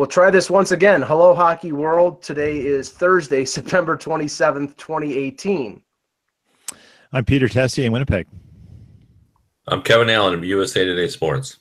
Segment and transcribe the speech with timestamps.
[0.00, 1.02] We'll try this once again.
[1.02, 2.22] Hello, Hockey World.
[2.22, 5.82] Today is Thursday, September 27th, 2018.
[7.12, 8.26] I'm Peter Tessier in Winnipeg.
[9.68, 11.58] I'm Kevin Allen of USA Today Sports.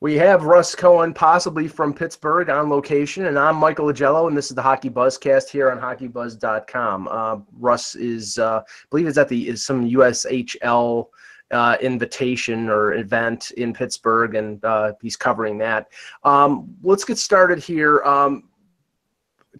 [0.00, 4.50] We have Russ Cohen, possibly from Pittsburgh, on location, and I'm Michael Augello, and this
[4.50, 7.08] is the Hockey Buzzcast here on HockeyBuzz.com.
[7.10, 11.06] Uh, Russ is, uh, I believe, is at the is some USHL
[11.50, 15.88] uh, invitation or event in Pittsburgh, and uh, he's covering that.
[16.24, 18.02] Um, let's get started here.
[18.02, 18.48] Um,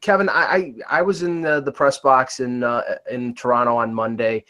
[0.00, 3.94] Kevin, I, I, I was in the, the press box in uh, in Toronto on
[3.94, 4.44] Monday,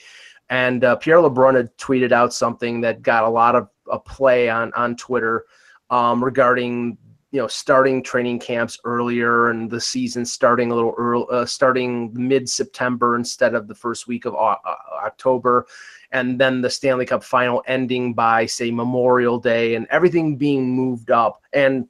[0.50, 4.48] and uh, Pierre LeBrun had tweeted out something that got a lot of a play
[4.48, 5.44] on on Twitter
[5.90, 6.98] um, regarding
[7.36, 12.10] you know starting training camps earlier and the season starting a little early, uh, starting
[12.14, 14.56] mid September instead of the first week of uh,
[15.04, 15.66] October
[16.12, 21.10] and then the Stanley Cup final ending by, say, Memorial Day and everything being moved
[21.10, 21.42] up.
[21.52, 21.86] And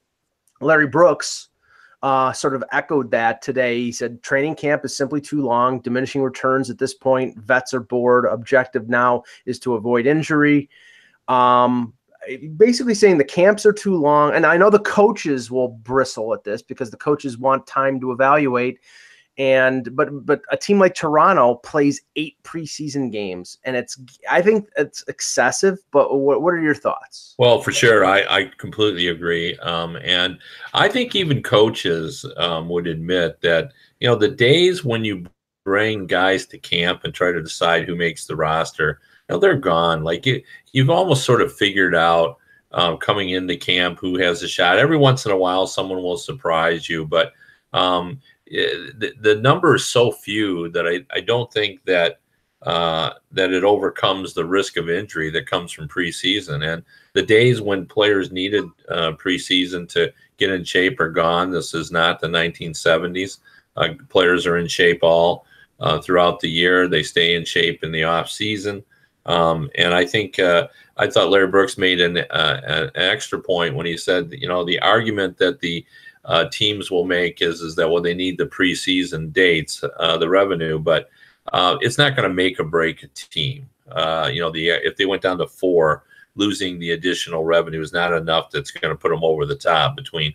[0.61, 1.51] Larry Brooks
[2.03, 3.81] uh, sort of echoed that today.
[3.83, 7.39] He said training camp is simply too long, diminishing returns at this point.
[7.39, 8.25] Vets are bored.
[8.25, 10.69] Objective now is to avoid injury.
[11.29, 11.95] Um,
[12.57, 14.33] basically saying the camps are too long.
[14.35, 18.13] And I know the coaches will bristle at this because the coaches want time to
[18.13, 18.79] evaluate
[19.39, 23.99] and but but a team like Toronto plays eight preseason games, and it's
[24.31, 25.79] I think it's excessive.
[25.91, 27.35] But what what are your thoughts?
[27.39, 30.39] Well, for sure, I I completely agree, um, and
[30.73, 35.27] I think even coaches um, would admit that you know the days when you
[35.65, 40.05] bring guys to camp and try to decide who makes the roster, know they're gone.
[40.05, 42.39] Like you, you've almost sort of figured out.
[42.73, 44.77] Um, coming into camp, who has a shot?
[44.77, 47.33] Every once in a while, someone will surprise you, but
[47.73, 52.21] um, the, the number is so few that I, I don't think that
[52.63, 56.67] uh, that it overcomes the risk of injury that comes from preseason.
[56.67, 61.51] And the days when players needed uh, preseason to get in shape are gone.
[61.51, 63.39] This is not the 1970s.
[63.77, 65.47] Uh, players are in shape all
[65.81, 66.89] uh, throughout the year.
[66.89, 68.83] They stay in shape in the off season.
[69.27, 73.75] Um, and I think uh, I thought Larry Brooks made an, uh, an extra point
[73.75, 75.85] when he said, you know, the argument that the
[76.25, 80.29] uh, teams will make is is that well they need the preseason dates, uh, the
[80.29, 81.11] revenue, but
[81.53, 83.69] uh, it's not going to make or break a team.
[83.93, 86.05] Uh, you know, the if they went down to four,
[86.35, 88.51] losing the additional revenue is not enough.
[88.51, 90.35] That's going to put them over the top between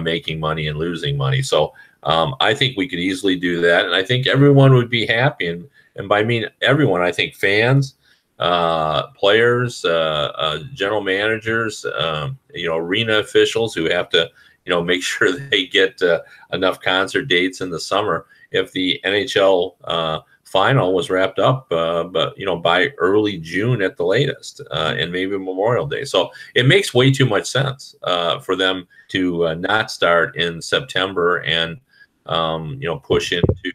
[0.00, 1.42] making money and losing money.
[1.42, 1.74] So
[2.04, 5.48] um, I think we could easily do that, and I think everyone would be happy.
[5.48, 7.94] And and by mean everyone, I think fans.
[8.42, 14.28] Uh, players, uh, uh, general managers, um, you know, arena officials who have to
[14.64, 16.20] you know make sure they get uh,
[16.52, 18.26] enough concert dates in the summer.
[18.50, 23.96] If the NHL final was wrapped up, uh, but you know by early June at
[23.96, 28.40] the latest, uh, and maybe Memorial Day, so it makes way too much sense uh,
[28.40, 31.78] for them to not start in September and
[32.26, 33.72] um, you know push into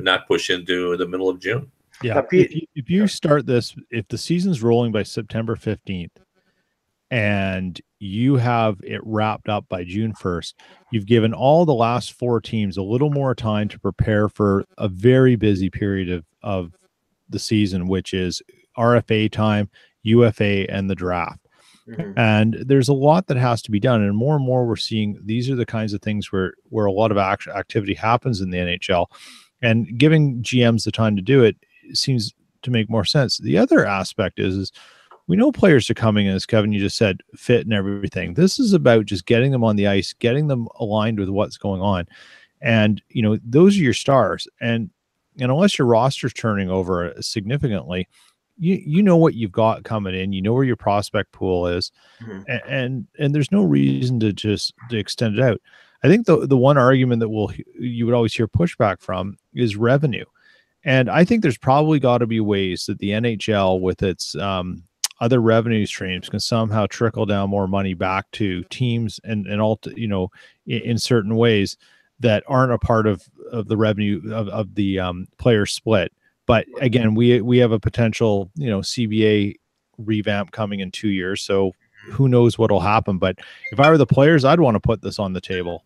[0.00, 1.70] not push into the middle of June.
[2.02, 6.18] Yeah, if you, if you start this, if the season's rolling by September fifteenth,
[7.12, 10.54] and you have it wrapped up by June 1st,
[10.90, 14.88] you've given all the last four teams a little more time to prepare for a
[14.88, 16.72] very busy period of, of
[17.28, 18.40] the season, which is
[18.78, 19.68] RFA time,
[20.04, 21.46] UFA, and the draft.
[21.86, 22.18] Mm-hmm.
[22.18, 24.02] And there's a lot that has to be done.
[24.02, 26.92] And more and more, we're seeing these are the kinds of things where, where a
[26.92, 29.06] lot of act- activity happens in the NHL.
[29.60, 31.56] And giving GMs the time to do it
[31.92, 32.32] seems
[32.62, 33.38] to make more sense.
[33.38, 34.72] The other aspect is, is
[35.26, 38.34] we know players are coming, in as Kevin, you just said, fit and everything.
[38.34, 41.80] This is about just getting them on the ice, getting them aligned with what's going
[41.80, 42.06] on.
[42.60, 44.46] And, you know, those are your stars.
[44.60, 44.90] And,
[45.40, 48.08] and unless your roster's turning over significantly,
[48.58, 50.32] you you know what you've got coming in.
[50.32, 51.90] You know where your prospect pool is,
[52.22, 52.42] mm-hmm.
[52.48, 55.60] and, and and there's no reason to just to extend it out.
[56.04, 59.76] I think the the one argument that will you would always hear pushback from is
[59.76, 60.24] revenue,
[60.84, 64.82] and I think there's probably got to be ways that the NHL with its um,
[65.20, 69.78] other revenue streams can somehow trickle down more money back to teams and and all
[69.94, 70.28] you know
[70.66, 71.76] in, in, certain ways
[72.18, 76.12] that aren't a part of of the revenue of, of the um, player split.
[76.46, 79.54] But again we we have a potential you know cba
[79.98, 81.72] revamp coming in two years so
[82.10, 83.18] who knows what'll happen.
[83.18, 83.38] But
[83.70, 85.84] if i were the players i'd want to put this on the table.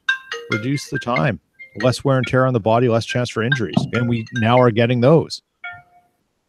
[0.51, 1.41] Reduce the time
[1.83, 3.77] less wear and tear on the body less chance for injuries.
[3.93, 5.43] And we now are getting those.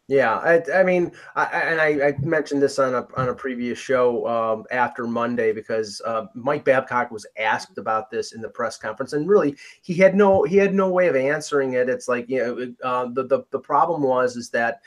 [0.08, 3.78] Yeah, I, I mean, I, and I, I, mentioned this on a on a previous
[3.78, 8.78] show um, after Monday because uh, Mike Babcock was asked about this in the press
[8.78, 11.90] conference, and really he had no he had no way of answering it.
[11.90, 14.80] It's like you know uh, the, the the problem was is that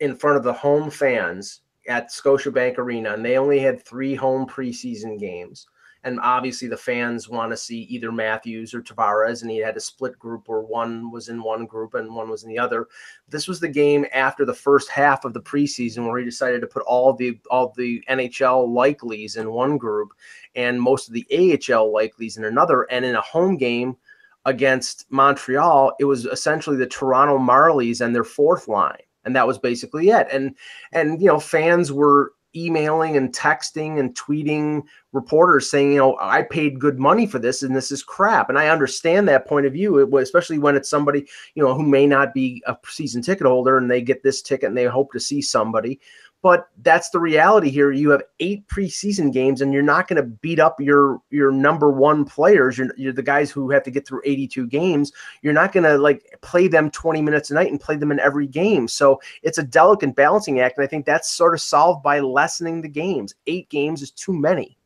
[0.00, 4.48] in front of the home fans at Scotiabank Arena, and they only had three home
[4.48, 5.68] preseason games,
[6.04, 9.80] and obviously the fans want to see either Matthews or Tavares, and he had a
[9.80, 12.88] split group where one was in one group and one was in the other.
[13.28, 16.66] This was the game after the first half of the preseason where he decided to
[16.66, 20.12] put all the all the NHL likelies in one group
[20.54, 23.96] and most of the AHL likelies in another, and in a home game
[24.44, 28.96] against Montreal, it was essentially the Toronto Marlies and their fourth line.
[29.24, 30.26] And that was basically it.
[30.32, 30.56] And
[30.92, 34.82] and you know fans were emailing and texting and tweeting
[35.12, 38.48] reporters saying, you know, I paid good money for this and this is crap.
[38.48, 42.06] And I understand that point of view, especially when it's somebody, you know, who may
[42.06, 45.20] not be a season ticket holder and they get this ticket and they hope to
[45.20, 46.00] see somebody.
[46.42, 47.92] But that's the reality here.
[47.92, 51.90] You have eight preseason games, and you're not going to beat up your your number
[51.90, 52.76] one players.
[52.76, 55.12] You're, you're the guys who have to get through 82 games.
[55.42, 58.18] You're not going to like play them 20 minutes a night and play them in
[58.18, 58.88] every game.
[58.88, 62.82] So it's a delicate balancing act, and I think that's sort of solved by lessening
[62.82, 63.34] the games.
[63.46, 64.76] Eight games is too many.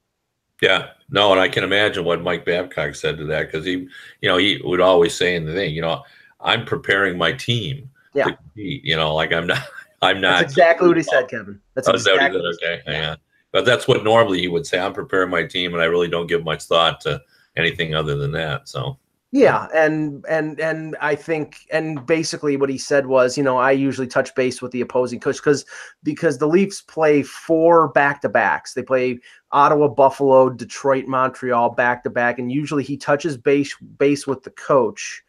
[0.60, 3.88] Yeah, no, and I can imagine what Mike Babcock said to that because he,
[4.20, 6.02] you know, he would always say in the thing, you know,
[6.40, 8.24] I'm preparing my team yeah.
[8.24, 8.84] to compete.
[8.84, 9.62] You know, like I'm not.
[10.02, 10.40] I'm not.
[10.40, 11.60] That's exactly what he said, Kevin.
[11.74, 12.82] That's oh, exactly that okay.
[12.86, 13.16] Yeah.
[13.52, 14.78] But that's what normally he would say.
[14.78, 17.22] I'm preparing my team, and I really don't give much thought to
[17.56, 18.68] anything other than that.
[18.68, 18.98] So.
[19.32, 23.72] Yeah, and and and I think and basically what he said was, you know, I
[23.72, 25.64] usually touch base with the opposing coach because
[26.02, 28.74] because the Leafs play four back to backs.
[28.74, 29.18] They play
[29.50, 34.50] Ottawa, Buffalo, Detroit, Montreal back to back, and usually he touches base base with the
[34.50, 35.22] coach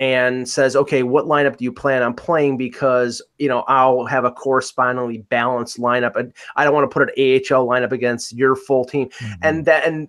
[0.00, 2.56] and says, okay, what lineup do you plan on playing?
[2.56, 6.16] Because, you know, I'll have a correspondingly balanced lineup.
[6.16, 9.10] And I don't want to put an AHL lineup against your full team.
[9.10, 9.32] Mm-hmm.
[9.42, 10.08] And that, and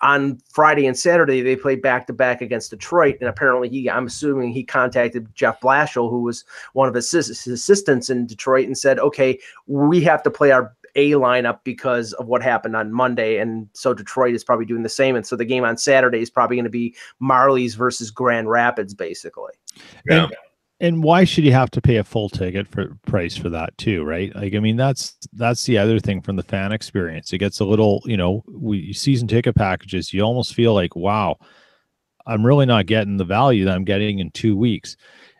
[0.00, 3.18] on Friday and Saturday, they played back to back against Detroit.
[3.20, 8.08] And apparently he, I'm assuming he contacted Jeff Blashill, who was one of his assistants
[8.08, 12.42] in Detroit and said, okay, we have to play our a lineup because of what
[12.42, 13.38] happened on Monday.
[13.38, 15.14] And so Detroit is probably doing the same.
[15.14, 18.94] And so the game on Saturday is probably going to be Marlies versus Grand Rapids,
[18.94, 19.52] basically.
[20.10, 20.24] Yeah.
[20.24, 20.36] And,
[20.80, 24.02] and why should you have to pay a full ticket for price for that too,
[24.02, 24.34] right?
[24.34, 27.32] Like, I mean, that's that's the other thing from the fan experience.
[27.32, 30.12] It gets a little, you know, we season ticket packages.
[30.12, 31.36] You almost feel like, wow,
[32.26, 34.96] I'm really not getting the value that I'm getting in two weeks.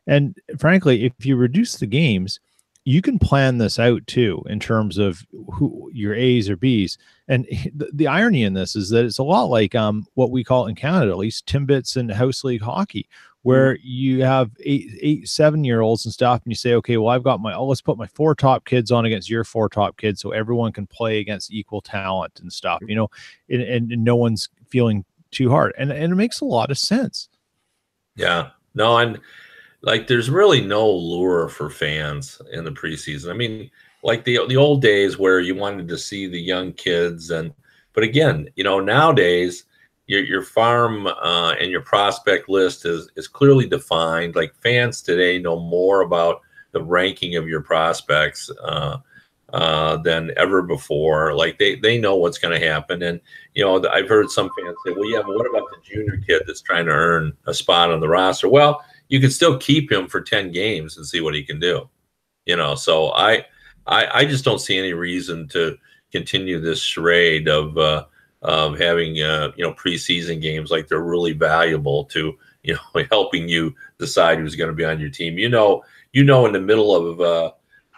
[0.07, 2.41] And frankly, if you reduce the games,
[2.89, 6.97] you can plan this out too in terms of who your A's or B's.
[7.29, 7.45] And
[7.75, 10.67] the, the irony in this is that it's a lot like um, what we call
[10.67, 13.07] in Canada, at least Timbits and House League hockey,
[13.43, 13.87] where mm-hmm.
[13.87, 17.23] you have eight, eight, seven year olds and stuff, and you say, okay, well, I've
[17.23, 20.23] got my, oh, let's put my four top kids on against your four top kids
[20.23, 23.11] so everyone can play against equal talent and stuff, you know,
[23.51, 25.75] and, and, and no one's feeling too hard.
[25.77, 27.29] And, and it makes a lot of sense.
[28.17, 28.49] Yeah.
[28.75, 29.21] No, and
[29.83, 33.31] like there's really no lure for fans in the preseason.
[33.31, 33.71] I mean,
[34.03, 37.53] like the the old days where you wanted to see the young kids and
[37.93, 39.65] but again, you know, nowadays
[40.07, 44.35] your your farm uh, and your prospect list is is clearly defined.
[44.37, 46.41] Like fans today know more about
[46.73, 48.99] the ranking of your prospects uh,
[49.53, 51.35] uh, than ever before.
[51.35, 53.21] Like they they know what's going to happen, and
[53.55, 56.43] you know I've heard some fans say, "Well, yeah, but what about the junior kid
[56.47, 60.07] that's trying to earn a spot on the roster?" Well, you can still keep him
[60.07, 61.89] for 10 games and see what he can do.
[62.47, 63.45] You know, so I
[63.87, 65.77] I, I just don't see any reason to
[66.13, 68.05] continue this charade of uh,
[68.43, 73.49] of having uh, you know preseason games like they're really valuable to you know helping
[73.49, 75.39] you decide who's going to be on your team.
[75.39, 77.53] You know, you know in the middle of uh,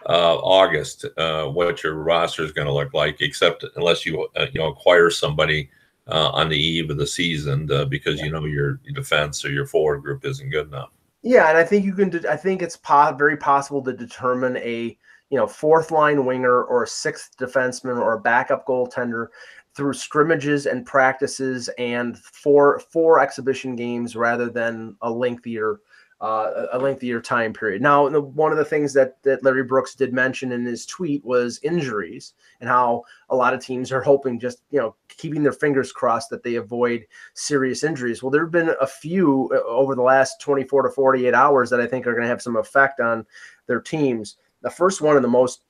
[0.09, 4.47] uh, August uh, what your roster is going to look like, except unless you uh,
[4.51, 5.69] you know acquire somebody
[6.07, 9.65] uh, on the eve of the season uh, because you know your defense or your
[9.65, 10.91] forward group isn't good enough.
[11.23, 12.09] Yeah, and I think you can.
[12.09, 14.97] De- I think it's po- very possible to determine a
[15.29, 19.27] you know fourth line winger or a sixth defenseman or a backup goaltender
[19.75, 25.79] through scrimmages and practices and four four exhibition games rather than a lengthier
[26.21, 27.81] uh, a lengthier time period.
[27.81, 31.59] Now, one of the things that that Larry Brooks did mention in his tweet was
[31.63, 35.91] injuries and how a lot of teams are hoping just you know keeping their fingers
[35.91, 38.21] crossed that they avoid serious injuries.
[38.21, 41.81] Well, there have been a few uh, over the last 24 to 48 hours that
[41.81, 43.25] I think are going to have some effect on
[43.65, 44.37] their teams.
[44.61, 45.63] The first one and the most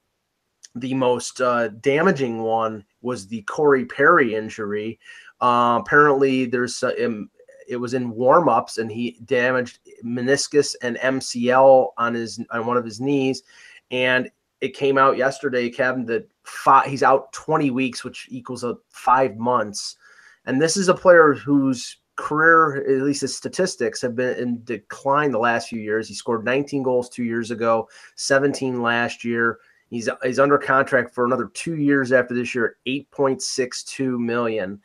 [0.76, 5.00] the most uh, damaging one was the Corey Perry injury.
[5.40, 6.94] Uh, apparently, there's uh,
[7.72, 12.84] it was in warm-ups and he damaged meniscus and MCL on his on one of
[12.84, 13.44] his knees.
[13.92, 18.76] And it came out yesterday Kevin that five, he's out 20 weeks which equals a
[18.90, 19.96] 5 months.
[20.46, 25.32] And this is a player whose career at least his statistics have been in decline
[25.32, 26.10] the last few years.
[26.10, 29.60] He scored 19 goals 2 years ago 17 last year.
[29.90, 34.82] He's he's under contract for another 2 years after this year 8.62 million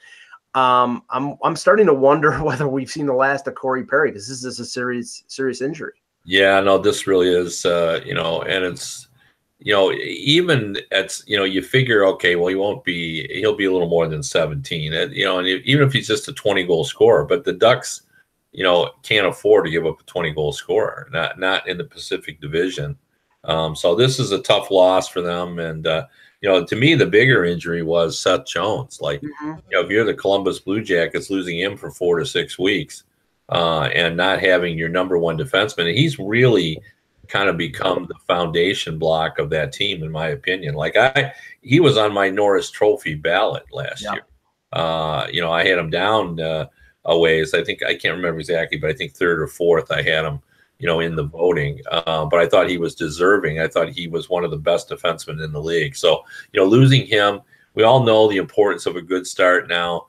[0.57, 4.27] Um, I'm I'm starting to wonder whether we've seen the last of Corey Perry because
[4.27, 5.93] this is a serious serious injury.
[6.27, 9.07] Yeah, no, this really is, uh, you know, and it's,
[9.61, 13.67] you know, even at, you know, you figure, okay, well, he won't be, he'll be
[13.67, 16.67] a little more than 17, and, you know, and even if he's just a 20
[16.67, 18.03] goal scorer, but the Ducks,
[18.51, 21.85] you know, can't afford to give up a 20 goal scorer, not not in the
[21.85, 22.97] Pacific Division.
[23.45, 26.07] Um, so this is a tough loss for them, and uh,
[26.41, 29.01] you know, to me, the bigger injury was Seth Jones.
[29.01, 29.55] Like, mm-hmm.
[29.71, 33.05] you know, if you're the Columbus Blue Jackets, losing him for four to six weeks
[33.49, 35.95] uh, and not having your number one defenseman.
[35.95, 36.81] He's really
[37.29, 40.75] kind of become the foundation block of that team, in my opinion.
[40.75, 44.15] Like I, he was on my Norris Trophy ballot last yeah.
[44.15, 44.27] year.
[44.73, 46.67] Uh, you know, I had him down uh,
[47.05, 47.55] a ways.
[47.55, 49.91] I think I can't remember exactly, but I think third or fourth.
[49.91, 50.41] I had him,
[50.79, 51.81] you know, in the voting.
[51.91, 53.61] Uh, but I thought he was deserving.
[53.61, 55.97] I thought he was one of the best defensemen in the league.
[55.97, 57.41] So you know, losing him,
[57.75, 60.07] we all know the importance of a good start now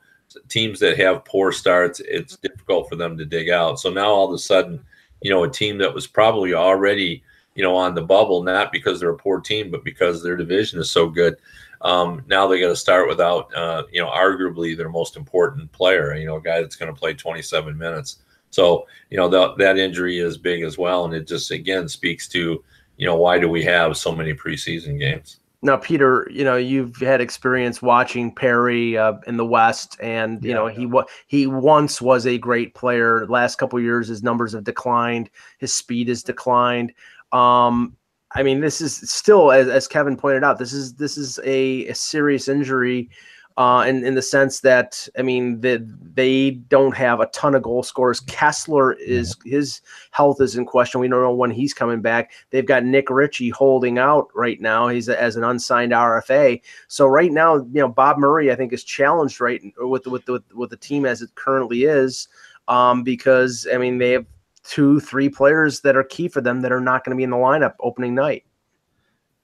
[0.50, 3.79] teams that have poor starts, it's difficult for them to dig out.
[3.79, 4.79] So now all of a sudden,
[5.21, 7.24] you know, a team that was probably already,
[7.55, 10.79] you know, on the bubble, not because they're a poor team, but because their division
[10.79, 11.38] is so good.
[11.81, 16.15] Um, now they got to start without, uh, you know, arguably their most important player,
[16.15, 18.19] you know, a guy that's going to play 27 minutes.
[18.51, 21.06] So, you know, that, that injury is big as well.
[21.06, 22.63] And it just, again, speaks to,
[22.98, 25.39] you know, why do we have so many preseason games?
[25.63, 30.51] Now, Peter, you know you've had experience watching Perry uh, in the West, and you
[30.51, 33.25] yeah, know he was he once was a great player.
[33.25, 36.94] Last couple years, his numbers have declined, his speed has declined.
[37.32, 37.98] Um,
[38.34, 41.88] I mean, this is still, as, as Kevin pointed out, this is this is a,
[41.88, 43.10] a serious injury
[43.58, 45.82] uh, in in the sense that I mean that
[46.16, 48.22] they don't have a ton of goal scorers.
[48.22, 51.02] Kesler is his health is in question.
[51.02, 52.34] We don't know when he's coming back.
[52.52, 54.90] They've got Nick Ritchie holding out right now.
[54.90, 56.62] He's a, as an unsigned RFA.
[56.88, 60.44] So right now, you know, Bob Murray I think is challenged right with with with,
[60.54, 62.28] with the team as it currently is,
[62.68, 64.28] um, because I mean they have
[64.64, 67.32] two three players that are key for them that are not going to be in
[67.32, 68.44] the lineup opening night.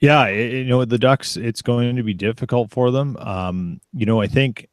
[0.04, 1.38] Yeah, you know the Ducks.
[1.38, 3.16] It's going to be difficult for them.
[3.22, 4.68] Um, you know, I think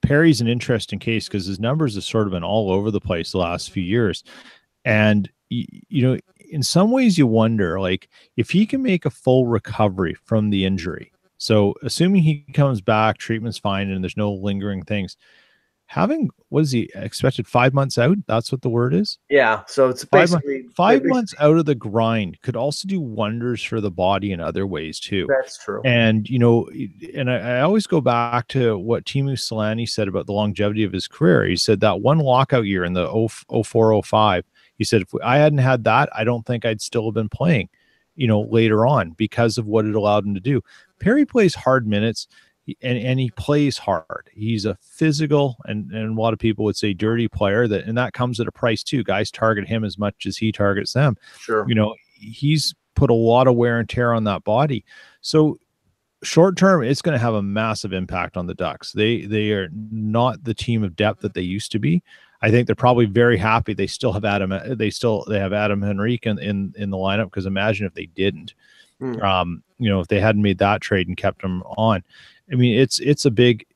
[0.00, 3.32] Perry's an interesting case because his numbers have sort of been all over the place
[3.32, 4.24] the last few years,
[4.86, 6.16] and you know,
[6.50, 10.64] in some ways, you wonder like if he can make a full recovery from the
[10.64, 11.12] injury.
[11.36, 15.18] So, assuming he comes back, treatment's fine, and there's no lingering things
[15.92, 18.16] having what is he expected five months out?
[18.26, 19.18] That's what the word is.
[19.28, 19.62] Yeah.
[19.66, 20.30] So it's five,
[20.74, 24.66] five months out of the grind could also do wonders for the body in other
[24.66, 25.26] ways too.
[25.28, 25.82] That's true.
[25.84, 26.66] And you know,
[27.14, 30.94] and I, I always go back to what Teemu Selanne said about the longevity of
[30.94, 31.44] his career.
[31.44, 33.28] He said that one lockout year in the
[33.62, 34.44] 04 05,
[34.76, 37.68] he said if I hadn't had that, I don't think I'd still have been playing,
[38.16, 40.62] you know, later on because of what it allowed him to do.
[41.00, 42.28] Perry plays hard minutes
[42.82, 44.30] and, and he plays hard.
[44.32, 47.96] He's a physical and, and a lot of people would say dirty player that and
[47.98, 49.02] that comes at a price too.
[49.02, 51.16] Guys target him as much as he targets them.
[51.38, 51.64] Sure.
[51.68, 54.84] You know, he's put a lot of wear and tear on that body.
[55.20, 55.58] So
[56.22, 58.92] short term, it's going to have a massive impact on the Ducks.
[58.92, 62.02] They they are not the team of depth that they used to be.
[62.42, 64.52] I think they're probably very happy they still have Adam.
[64.76, 68.06] They still they have Adam Henrique in in, in the lineup because imagine if they
[68.06, 68.54] didn't.
[68.98, 69.20] Hmm.
[69.20, 72.04] Um, you know, if they hadn't made that trade and kept him on,
[72.50, 73.66] I mean, it's it's a big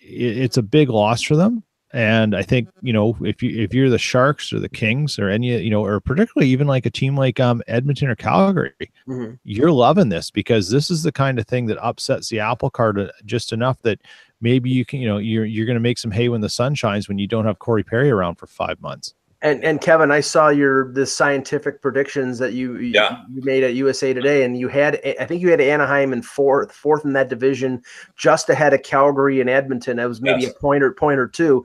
[0.00, 1.62] it's a big loss for them.
[1.92, 5.28] And I think you know if you if you're the Sharks or the Kings or
[5.28, 8.72] any you know or particularly even like a team like um Edmonton or Calgary,
[9.08, 9.34] mm-hmm.
[9.44, 12.98] you're loving this because this is the kind of thing that upsets the apple cart
[12.98, 14.00] uh, just enough that
[14.40, 16.74] maybe you can you know you're you're going to make some hay when the sun
[16.74, 19.14] shines when you don't have Corey Perry around for five months.
[19.46, 23.22] And and Kevin, I saw your the scientific predictions that you yeah.
[23.32, 26.72] you made at USA Today, and you had I think you had Anaheim in fourth
[26.72, 27.80] fourth in that division,
[28.16, 29.98] just ahead of Calgary and Edmonton.
[29.98, 30.50] That was maybe yes.
[30.50, 31.64] a point or point or two.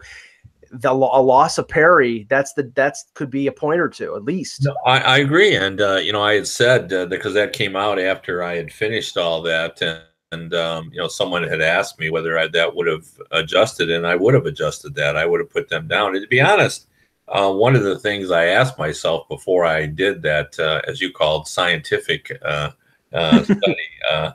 [0.72, 4.24] The a loss of Perry, that's the that's could be a point or two at
[4.24, 4.64] least.
[4.64, 7.76] No, I, I agree, and uh, you know I had said uh, because that came
[7.76, 12.00] out after I had finished all that, and, and um, you know someone had asked
[12.00, 15.18] me whether I, that would have adjusted, and I would have adjusted that.
[15.18, 16.16] I would have put them down.
[16.16, 16.88] And to be honest
[17.32, 21.12] uh, one of the things I asked myself before I did that, uh, as you
[21.12, 22.72] called, scientific uh,
[23.14, 24.32] uh study uh,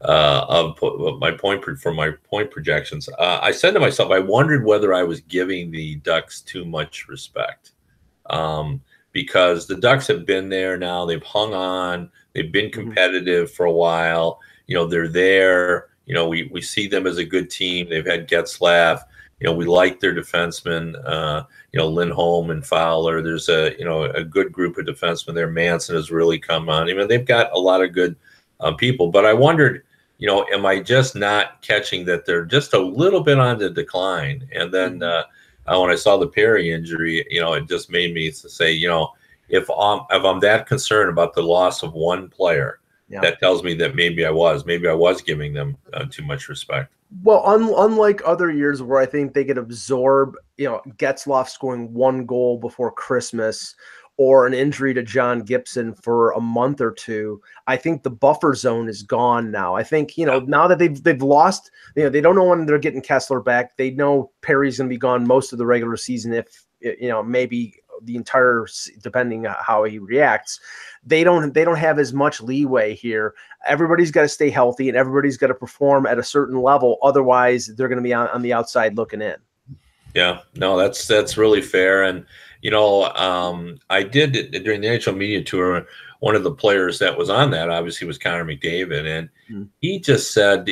[0.00, 4.94] uh, of my point for my point projections, I said to myself, I wondered whether
[4.94, 7.72] I was giving the Ducks too much respect,
[8.30, 8.80] um,
[9.12, 11.04] because the Ducks have been there now.
[11.04, 12.10] They've hung on.
[12.32, 12.80] They've been mm-hmm.
[12.80, 14.40] competitive for a while.
[14.66, 15.88] You know, they're there.
[16.06, 17.90] You know, we we see them as a good team.
[17.90, 19.02] They've had Getzlaf
[19.40, 23.22] you know, we like their defensemen, uh, you know, Lindholm and Fowler.
[23.22, 25.50] There's a, you know, a good group of defensemen there.
[25.50, 26.90] Manson has really come on.
[26.90, 28.16] I mean, they've got a lot of good
[28.60, 29.84] uh, people, but I wondered,
[30.18, 33.70] you know, am I just not catching that they're just a little bit on the
[33.70, 34.48] decline?
[34.52, 35.02] And then mm-hmm.
[35.70, 38.72] uh, uh, when I saw the Perry injury, you know, it just made me say,
[38.72, 39.12] you know,
[39.48, 43.20] if I'm if I'm that concerned about the loss of one player, yeah.
[43.20, 46.48] that tells me that maybe I was, maybe I was giving them uh, too much
[46.48, 46.92] respect.
[47.22, 51.92] Well, un- unlike other years where I think they could absorb, you know, Getzlaf scoring
[51.94, 53.74] one goal before Christmas
[54.18, 58.54] or an injury to John Gibson for a month or two, I think the buffer
[58.54, 59.74] zone is gone now.
[59.74, 62.66] I think you know now that they've they've lost, you know, they don't know when
[62.66, 63.76] they're getting Kesler back.
[63.76, 67.22] They know Perry's going to be gone most of the regular season, if you know
[67.22, 68.66] maybe the entire
[69.02, 70.60] depending on how he reacts.
[71.04, 73.34] They don't they don't have as much leeway here.
[73.66, 76.98] Everybody's got to stay healthy and everybody's got to perform at a certain level.
[77.02, 79.36] Otherwise, they're going to be on, on the outside looking in.
[80.14, 82.24] Yeah, no, that's that's really fair and
[82.62, 84.32] you know, um, I did
[84.64, 85.86] during the NHL media tour.
[86.20, 89.64] One of the players that was on that obviously was Connor McDavid, and mm-hmm.
[89.80, 90.68] he just said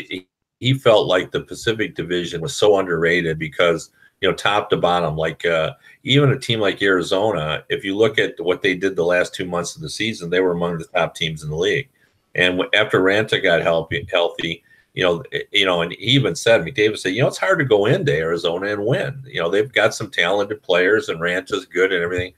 [0.59, 5.17] he felt like the Pacific Division was so underrated because you know top to bottom,
[5.17, 5.73] like uh,
[6.05, 9.45] even a team like Arizona, if you look at what they did the last two
[9.45, 11.89] months of the season, they were among the top teams in the league.
[12.35, 14.63] And after Raanta got healthy, healthy,
[14.95, 17.59] you know, eh, you know, and he even said, McDavid said, you know, it's hard
[17.59, 19.23] to go into Arizona and win.
[19.27, 22.33] You know, they've got some talented players, and Raanta's good and everything.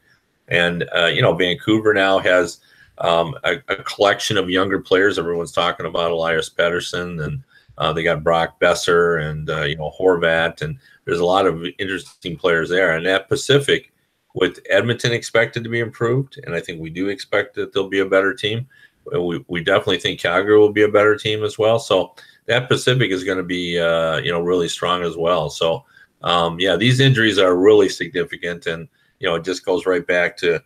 [0.48, 2.60] And uh, you know, Vancouver now has
[2.98, 5.18] um, a, a, collection of younger players.
[5.18, 7.42] Everyone's talking about Elias Pettersson, and
[7.76, 10.78] uh, they got Brock Boeser, and uh, you know Horvat, and
[11.08, 12.94] there's a lot of interesting players there.
[12.94, 13.90] And that Pacific,
[14.34, 18.00] with Edmonton expected to be improved, and I think we do expect that they'll be
[18.00, 18.68] a better team.
[19.10, 21.78] We, we definitely think Calgary will be a better team as well.
[21.78, 25.48] So that Pacific is going to be uh, you know really strong as well.
[25.48, 25.82] So
[26.20, 28.86] um, yeah, these injuries are really significant, and
[29.18, 30.62] you know it just goes right back to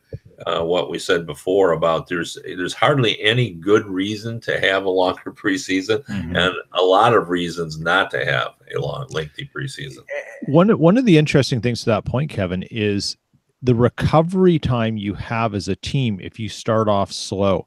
[0.47, 4.91] uh, what we said before about there's there's hardly any good reason to have a
[4.91, 6.37] longer preseason, mm-hmm.
[6.37, 10.05] and a lot of reasons not to have a long lengthy preseason.
[10.47, 13.17] One one of the interesting things to that point, Kevin, is
[13.63, 17.67] the recovery time you have as a team if you start off slow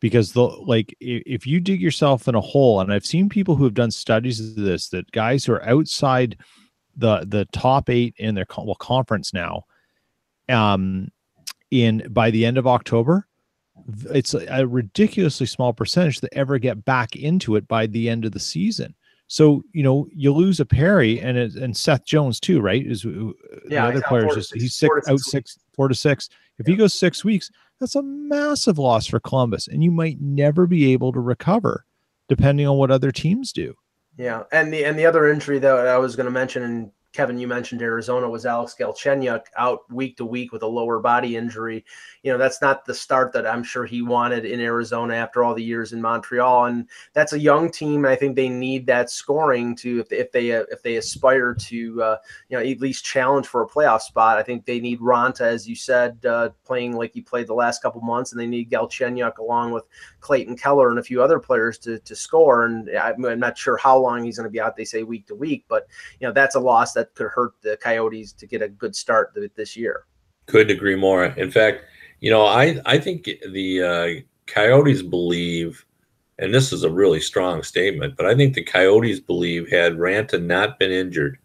[0.00, 3.64] because the like if you dig yourself in a hole and i've seen people who
[3.64, 6.36] have done studies of this that guys who are outside
[6.96, 9.62] the the top eight in their well conference now
[10.48, 11.08] um
[11.70, 13.26] in by the end of october
[14.10, 18.32] it's a ridiculously small percentage that ever get back into it by the end of
[18.32, 18.94] the season
[19.28, 23.04] so you know you lose a perry and it, and seth jones too right is
[23.04, 23.32] yeah,
[23.68, 26.72] the other players just he's six, out six four to six if yeah.
[26.72, 30.92] he goes six weeks that's a massive loss for Columbus, and you might never be
[30.92, 31.84] able to recover,
[32.28, 33.74] depending on what other teams do.
[34.16, 37.38] Yeah, and the and the other injury that I was going to mention, and Kevin,
[37.38, 41.82] you mentioned Arizona was Alex Galchenyuk out week to week with a lower body injury
[42.26, 45.54] you know that's not the start that I'm sure he wanted in Arizona after all
[45.54, 46.64] the years in Montreal.
[46.64, 48.04] And that's a young team.
[48.04, 51.54] And I think they need that scoring to if they if they, if they aspire
[51.54, 52.16] to uh,
[52.48, 54.38] you know at least challenge for a playoff spot.
[54.38, 57.80] I think they need Raanta, as you said, uh, playing like he played the last
[57.80, 59.84] couple months, and they need Galchenyuk along with
[60.18, 62.64] Clayton Keller and a few other players to to score.
[62.64, 64.76] And I'm not sure how long he's going to be out.
[64.76, 65.86] They say week to week, but
[66.18, 69.36] you know that's a loss that could hurt the Coyotes to get a good start
[69.56, 70.04] this year.
[70.46, 71.24] Couldn't agree more.
[71.24, 71.82] In fact
[72.20, 75.84] you know, I I think the uh, Coyotes believe,
[76.38, 80.42] and this is a really strong statement, but I think the Coyotes believe had Raanta
[80.42, 81.38] not been injured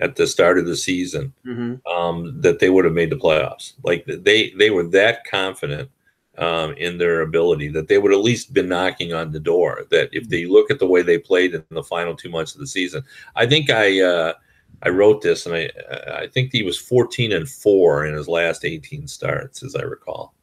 [0.00, 1.74] at the start of the season, mm-hmm.
[1.90, 3.74] um, that they would have made the playoffs.
[3.82, 5.90] Like they they were that confident
[6.38, 9.84] um, in their ability that they would at least been knocking on the door.
[9.90, 12.60] That if they look at the way they played in the final two months of
[12.60, 13.04] the season,
[13.36, 14.00] I think I.
[14.02, 14.32] Uh,
[14.82, 15.70] I wrote this, and I
[16.12, 20.34] I think he was 14 and four in his last 18 starts, as I recall.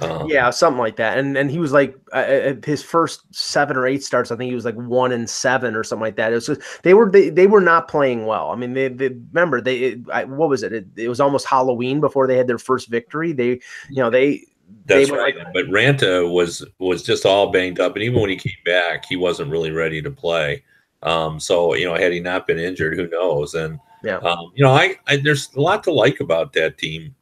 [0.00, 1.18] Um, yeah, something like that.
[1.18, 4.30] And and he was like uh, uh, his first seven or eight starts.
[4.30, 6.32] I think he was like one and seven or something like that.
[6.32, 8.50] It was just, they were they, they were not playing well.
[8.50, 10.72] I mean, they, they remember they it, I, what was it?
[10.72, 10.86] it?
[10.96, 11.08] it?
[11.08, 13.32] was almost Halloween before they had their first victory.
[13.32, 14.46] They you know they.
[14.86, 15.36] That's they right.
[15.36, 19.04] Like, but Raanta was was just all banged up, and even when he came back,
[19.04, 20.62] he wasn't really ready to play.
[21.02, 23.54] Um, so you know, had he not been injured, who knows?
[23.54, 27.14] And yeah, um, you know, I, I, there's a lot to like about that team.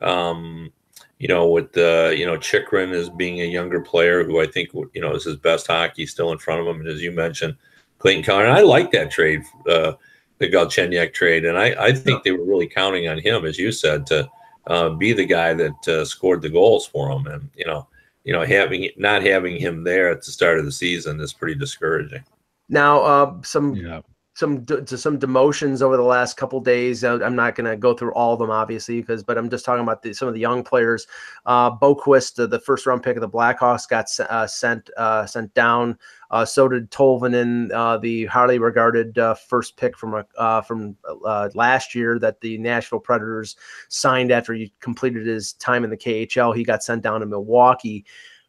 [0.00, 0.72] Um,
[1.18, 4.72] you know, with the you know Chychrun as being a younger player who I think
[4.72, 7.56] you know is his best hockey still in front of him, and as you mentioned,
[7.98, 8.46] Clayton Keller.
[8.46, 9.94] I like that trade, uh,
[10.38, 13.72] the Galchenyuk trade, and I, I think they were really counting on him, as you
[13.72, 14.28] said, to
[14.66, 17.86] uh, be the guy that uh, scored the goals for them, and you know,
[18.24, 21.54] you know, having not having him there at the start of the season is pretty
[21.54, 22.24] discouraging.
[22.68, 24.00] Now, uh, some yeah.
[24.34, 27.04] some to some demotions over the last couple days.
[27.04, 29.64] Uh, I'm not going to go through all of them, obviously, because but I'm just
[29.64, 31.06] talking about the, some of the young players.
[31.44, 35.52] Uh, Boqvist, uh, the first round pick of the Blackhawks, got uh, sent uh, sent
[35.54, 35.98] down.
[36.30, 41.48] Uh, so did Tolvanen, uh, the highly regarded uh, first pick from uh, from uh,
[41.54, 43.54] last year that the Nashville Predators
[43.88, 46.56] signed after he completed his time in the KHL.
[46.56, 48.04] He got sent down to Milwaukee.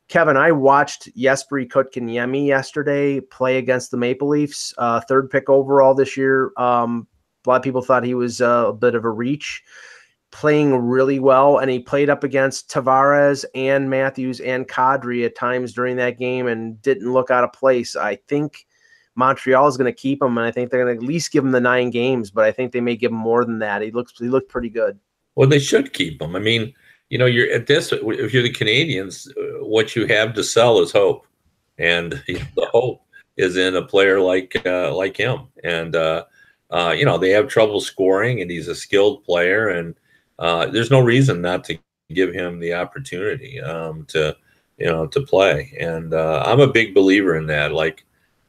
[0.08, 5.96] Kevin, I watched Jesperi Kotkaniemi yesterday play against the Maple Leafs, uh, third pick overall
[5.96, 6.52] this year.
[6.58, 7.08] Um,
[7.46, 9.64] a lot of people thought he was uh, a bit of a reach,
[10.32, 15.74] playing really well, and he played up against Tavares and Matthews and Kadri at times
[15.74, 17.96] during that game and didn't look out of place.
[17.96, 18.68] I think
[19.16, 21.44] Montreal is going to keep him, and I think they're going to at least give
[21.44, 23.82] him the nine games, but I think they may give him more than that.
[23.82, 25.00] He looks he looked pretty good.
[25.36, 26.36] Well, they should keep him.
[26.36, 26.74] I mean
[27.10, 27.92] you know, you're at this.
[27.92, 31.28] If you're the Canadiens, uh, what you have to sell is hope,
[31.78, 33.02] and you know, the hope
[33.38, 35.48] is in a player like uh, like him.
[35.64, 36.26] And uh,
[36.72, 39.96] uh, you know, they have trouble scoring, and he's a skilled player, and
[40.40, 41.78] uh, there's no reason not to
[42.12, 44.36] give him the opportunity um, to
[44.78, 45.76] you know to play.
[45.80, 47.72] And uh, I'm a big believer in that.
[47.72, 48.06] Like,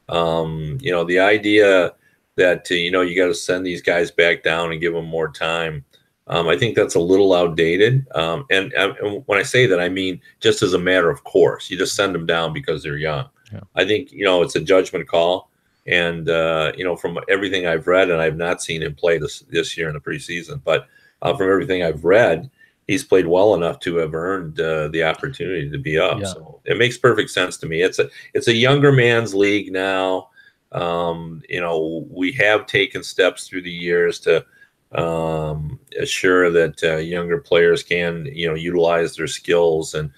[0.09, 1.93] um, you know, the idea
[2.37, 5.31] that you know you got to send these guys back down and give them more
[5.31, 5.85] time
[6.29, 8.07] um, I think that's a little outdated.
[8.15, 11.71] Um, and, and, when I say that, I mean just as a matter of course.
[11.71, 13.29] You just send them down because they're young.
[13.53, 13.61] Yeah.
[13.75, 15.51] I think you know it's a judgment call.
[15.87, 19.41] And uh, you know, from everything I've read, and I've not seen him play this
[19.49, 20.89] this year in the preseason, but
[21.23, 22.51] uh, from everything I've read,
[22.89, 26.19] he's played well enough to have earned uh, the opportunity to be up.
[26.19, 26.27] Yeah.
[26.27, 27.83] So it makes perfect sense to me.
[27.83, 30.31] It's a it's a younger man's league now.
[30.73, 34.45] Um, you know, we have taken steps through the years to
[34.93, 40.11] um, assure that uh, younger players can you know utilize their skills and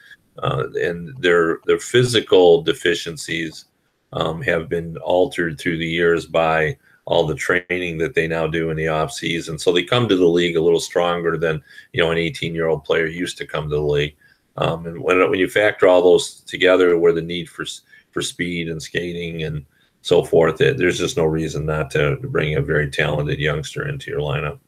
[0.43, 3.65] uh, and their their physical deficiencies
[4.13, 8.69] um, have been altered through the years by all the training that they now do
[8.69, 9.59] in the off season.
[9.59, 12.69] So they come to the league a little stronger than you know an 18 year
[12.69, 14.17] old player used to come to the league.
[14.57, 17.65] Um, and when when you factor all those together, where the need for
[18.11, 19.65] for speed and skating and
[20.03, 20.61] so forth.
[20.61, 24.59] It, there's just no reason not to, bring a very talented youngster into your lineup.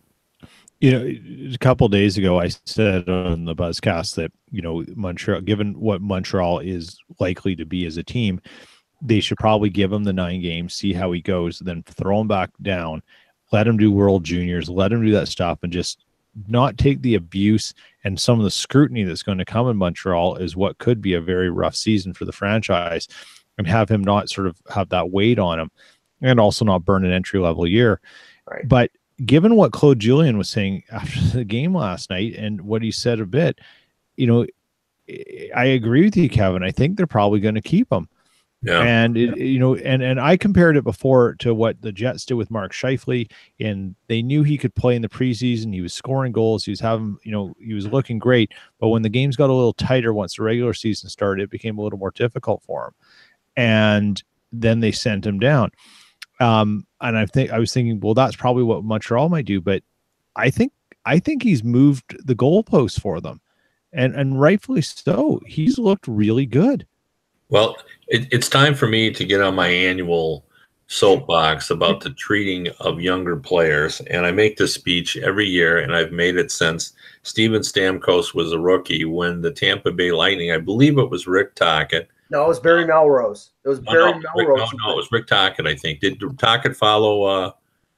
[0.81, 5.43] You know, a couple days ago, I said on the Buzzcast that you know Montreal,
[5.43, 8.41] given what Montreal is likely to be as a team,
[9.03, 12.29] they should probably give him the nine games, see how he goes, then throw him
[12.29, 13.03] back down,
[13.53, 16.05] let him do World Juniors, let him do that stuff, and just
[16.49, 20.37] not take the abuse and some of the scrutiny that's going to come in Montreal
[20.37, 23.09] is what could be a very rough season for the franchise
[23.61, 25.71] and have him not sort of have that weight on him
[26.21, 28.01] and also not burn an entry level year.
[28.47, 28.67] Right.
[28.67, 28.91] But
[29.25, 33.21] given what Claude Julien was saying after the game last night and what he said
[33.21, 33.59] a bit,
[34.17, 34.47] you know,
[35.55, 36.63] I agree with you, Kevin.
[36.63, 38.09] I think they're probably going to keep him.
[38.63, 38.83] Yeah.
[38.83, 42.35] And it, you know, and and I compared it before to what the Jets did
[42.35, 45.73] with Mark Scheifele, and they knew he could play in the preseason.
[45.73, 46.67] He was scoring goals.
[46.67, 48.53] He was having, you know, he was looking great.
[48.79, 51.79] But when the games got a little tighter once the regular season started, it became
[51.79, 52.95] a little more difficult for him
[53.61, 55.71] and then they sent him down.
[56.41, 59.83] Um, and I think I was thinking, well, that's probably what Montreal might do, but
[60.35, 60.73] I think
[61.05, 63.41] I think he's moved the goalposts for them,
[63.93, 65.41] and and rightfully so.
[65.47, 66.87] He's looked really good.
[67.51, 67.77] Well,
[68.09, 70.47] it, it's time for me to get on my annual
[70.87, 75.95] soapbox about the treating of younger players, and I make this speech every year, and
[75.95, 80.59] I've made it since Steven Stamkos was a rookie when the Tampa Bay Lightning, I
[80.59, 83.51] believe it was Rick Tocchet no, it was Barry Melrose.
[83.65, 84.71] It was Barry no, Melrose.
[84.75, 86.01] no, no, it was Rick Tocchet, I think.
[86.01, 87.25] Did Tocchet follow?
[87.25, 87.53] Uh,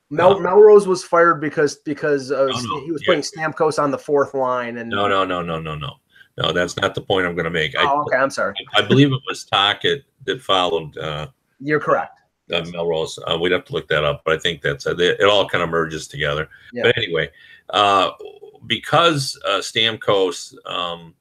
[0.09, 3.07] Mel, uh, Melrose was fired because because no, no, he was yeah.
[3.07, 4.79] putting Stamkos on the fourth line.
[4.79, 5.97] And no, no, no, no, no, no,
[6.39, 6.53] no.
[6.53, 7.75] That's not the point I'm going to make.
[7.77, 8.17] Oh, I, okay.
[8.17, 8.55] I'm sorry.
[8.75, 10.97] I, I, believe it was Tocchet that followed.
[10.97, 11.29] Uh,
[11.61, 12.19] You're correct.
[12.53, 13.19] Uh, Melrose.
[13.27, 15.23] Uh, we'd have to look that up, but I think that's uh, it.
[15.23, 16.49] All kind of merges together.
[16.73, 16.85] Yeah.
[16.85, 17.31] But anyway,
[17.71, 18.13] uh,
[18.67, 20.55] because uh, Stamkos.
[20.67, 21.15] Um,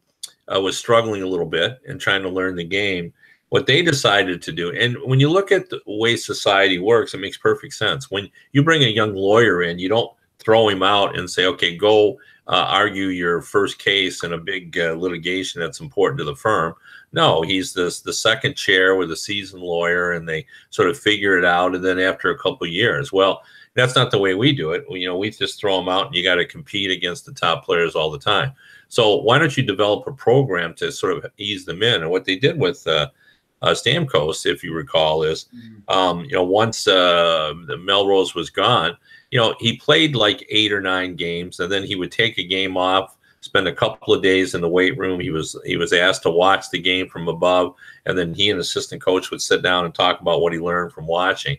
[0.53, 3.13] uh, was struggling a little bit and trying to learn the game.
[3.49, 7.19] What they decided to do, and when you look at the way society works, it
[7.19, 8.09] makes perfect sense.
[8.09, 11.75] When you bring a young lawyer in, you don't throw him out and say, okay,
[11.75, 16.35] go uh, argue your first case in a big uh, litigation that's important to the
[16.35, 16.73] firm.
[17.13, 21.37] No, he's the the second chair with a seasoned lawyer, and they sort of figure
[21.37, 21.75] it out.
[21.75, 24.85] And then after a couple years, well, that's not the way we do it.
[24.89, 27.65] You know, we just throw them out, and you got to compete against the top
[27.65, 28.53] players all the time.
[28.91, 32.01] So why don't you develop a program to sort of ease them in?
[32.01, 33.07] And what they did with uh,
[33.61, 35.97] uh, Stamkos, if you recall, is mm-hmm.
[35.97, 38.97] um, you know once uh, Melrose was gone,
[39.31, 42.43] you know he played like eight or nine games, and then he would take a
[42.43, 45.21] game off, spend a couple of days in the weight room.
[45.21, 47.75] He was he was asked to watch the game from above,
[48.05, 50.91] and then he and assistant coach would sit down and talk about what he learned
[50.91, 51.57] from watching.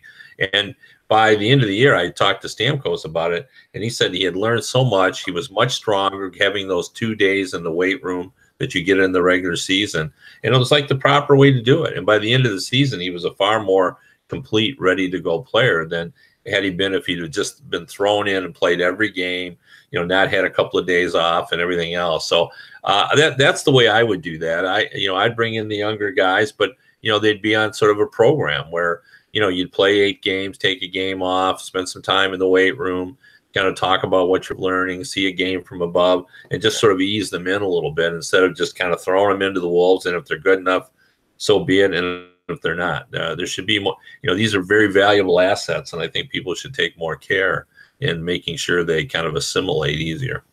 [0.53, 0.75] And
[1.13, 4.15] by the end of the year, I talked to Stamkos about it, and he said
[4.15, 5.23] he had learned so much.
[5.23, 8.97] He was much stronger having those two days in the weight room that you get
[8.97, 10.11] in the regular season.
[10.43, 11.95] And it was like the proper way to do it.
[11.95, 15.19] And by the end of the season, he was a far more complete, ready to
[15.19, 16.11] go player than
[16.47, 19.55] had he been if he'd have just been thrown in and played every game,
[19.91, 22.27] you know, not had a couple of days off and everything else.
[22.27, 22.49] So
[22.85, 24.65] uh, that that's the way I would do that.
[24.65, 26.71] I you know I'd bring in the younger guys, but
[27.01, 30.21] you know they'd be on sort of a program where you know you'd play eight
[30.21, 33.17] games, take a game off, spend some time in the weight room,
[33.53, 36.93] kind of talk about what you're learning, see a game from above, and just sort
[36.93, 39.59] of ease them in a little bit instead of just kind of throwing them into
[39.59, 40.05] the wolves.
[40.05, 40.91] And if they're good enough,
[41.37, 41.93] so be it.
[41.93, 43.95] And if they're not, uh, there should be more.
[44.21, 47.67] You know, these are very valuable assets, and I think people should take more care
[47.99, 50.43] in making sure they kind of assimilate easier.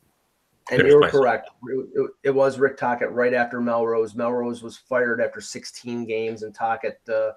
[0.70, 1.50] And There's you're correct.
[1.66, 4.14] It, it, was Rick Tocchet right after Melrose.
[4.14, 7.30] Melrose was fired after 16 games, and Tocchet uh,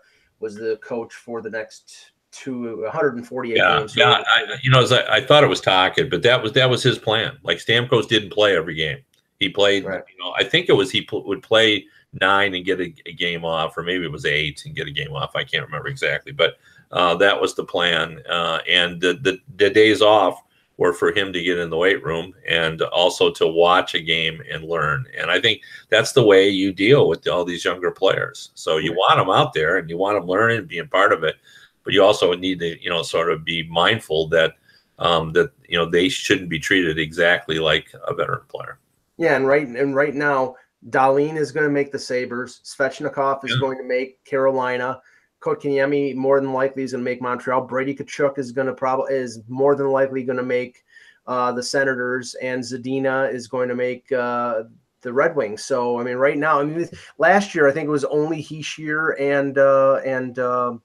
[0.44, 3.96] was the coach for the next two 148 yeah, games.
[3.96, 6.84] Yeah, I, you know, I, I, thought it was Tocchet, but that was that was
[6.84, 7.38] his plan.
[7.44, 9.00] Like Stamkos didn't play every game.
[9.40, 10.04] He played, right.
[10.12, 11.86] you know, I think it was he pl- would play
[12.20, 14.92] nine and get a, a, game off, or maybe it was eight and get a
[14.92, 15.36] game off.
[15.36, 16.56] I can't remember exactly, but
[16.92, 18.22] uh, that was the plan.
[18.30, 20.43] Uh, and the, the, the days off
[20.78, 24.42] were for him to get in the weight room and also to watch a game
[24.52, 25.06] and learn.
[25.18, 28.52] And I think that's the way you deal with all these younger players.
[28.56, 31.24] So you want them out there and you want them learning and being part of
[31.24, 31.36] it
[31.84, 34.54] but you also need to you know sort of be mindful that
[35.00, 38.80] um, that you know they shouldn't be treated exactly like a veteran player.
[39.18, 40.56] Yeah, and right and right now,
[40.90, 42.62] Dahlin is going to make the Sabres.
[42.64, 43.60] Svechnikov is yeah.
[43.60, 45.02] going to make Carolina.
[45.44, 47.62] Kotkaniemi more than likely is going to make Montreal.
[47.62, 50.84] Brady Tkachuk is going to probably is more than likely going to make
[51.28, 54.64] uh, the Senators, and Zadina is going to make uh,
[55.02, 55.64] the Red Wings.
[55.64, 59.20] So I mean, right now, I mean, last year I think it was only Hischier
[59.20, 60.76] and uh, and uh,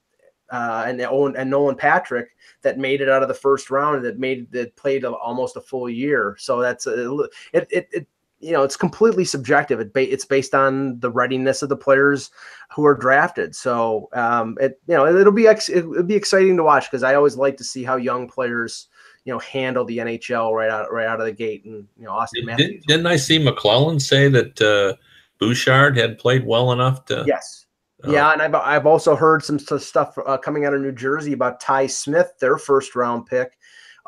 [0.50, 2.30] uh, and Owen and Nolan Patrick
[2.62, 5.88] that made it out of the first round that made that played almost a full
[5.88, 6.36] year.
[6.38, 7.14] So that's a,
[7.52, 8.06] it, it, it
[8.40, 9.80] you know it's completely subjective.
[9.80, 12.30] It ba- it's based on the readiness of the players
[12.74, 13.54] who are drafted.
[13.54, 17.14] So um, it you know it'll be ex- it'll be exciting to watch because I
[17.14, 18.88] always like to see how young players
[19.24, 21.64] you know handle the NHL right out right out of the gate.
[21.64, 22.84] And you know Auston Matthews.
[22.86, 24.94] Did, not I see McLellan say that uh,
[25.38, 27.24] Bouchard had played well enough to?
[27.26, 27.66] Yes.
[28.04, 28.12] Oh.
[28.12, 31.60] Yeah, and I've I've also heard some stuff uh, coming out of New Jersey about
[31.60, 33.57] Ty Smith, their first round pick,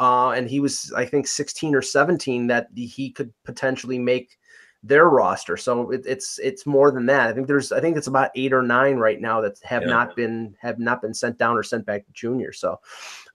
[0.01, 4.39] uh, and he was I think 16 or 17 that he could potentially make
[4.83, 5.59] their roster.
[5.59, 7.29] So it, it's it's more than that.
[7.29, 9.89] I think there's I think it's about eight or nine right now that have yeah.
[9.89, 12.53] not been have not been sent down or sent back to junior.
[12.53, 12.81] So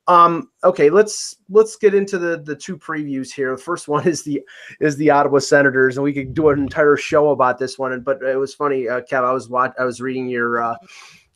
[0.07, 3.51] um, okay, let's let's get into the the two previews here.
[3.55, 4.41] The first one is the
[4.79, 7.99] is the Ottawa Senators, and we could do an entire show about this one.
[8.01, 9.23] But it was funny, uh, Kev.
[9.23, 10.75] I was watch, I was reading your uh,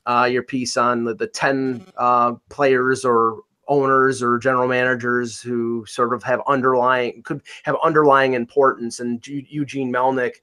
[0.07, 5.85] uh, your piece on the, the ten uh, players or owners or general managers who
[5.87, 10.35] sort of have underlying could have underlying importance, and Eugene Melnyk.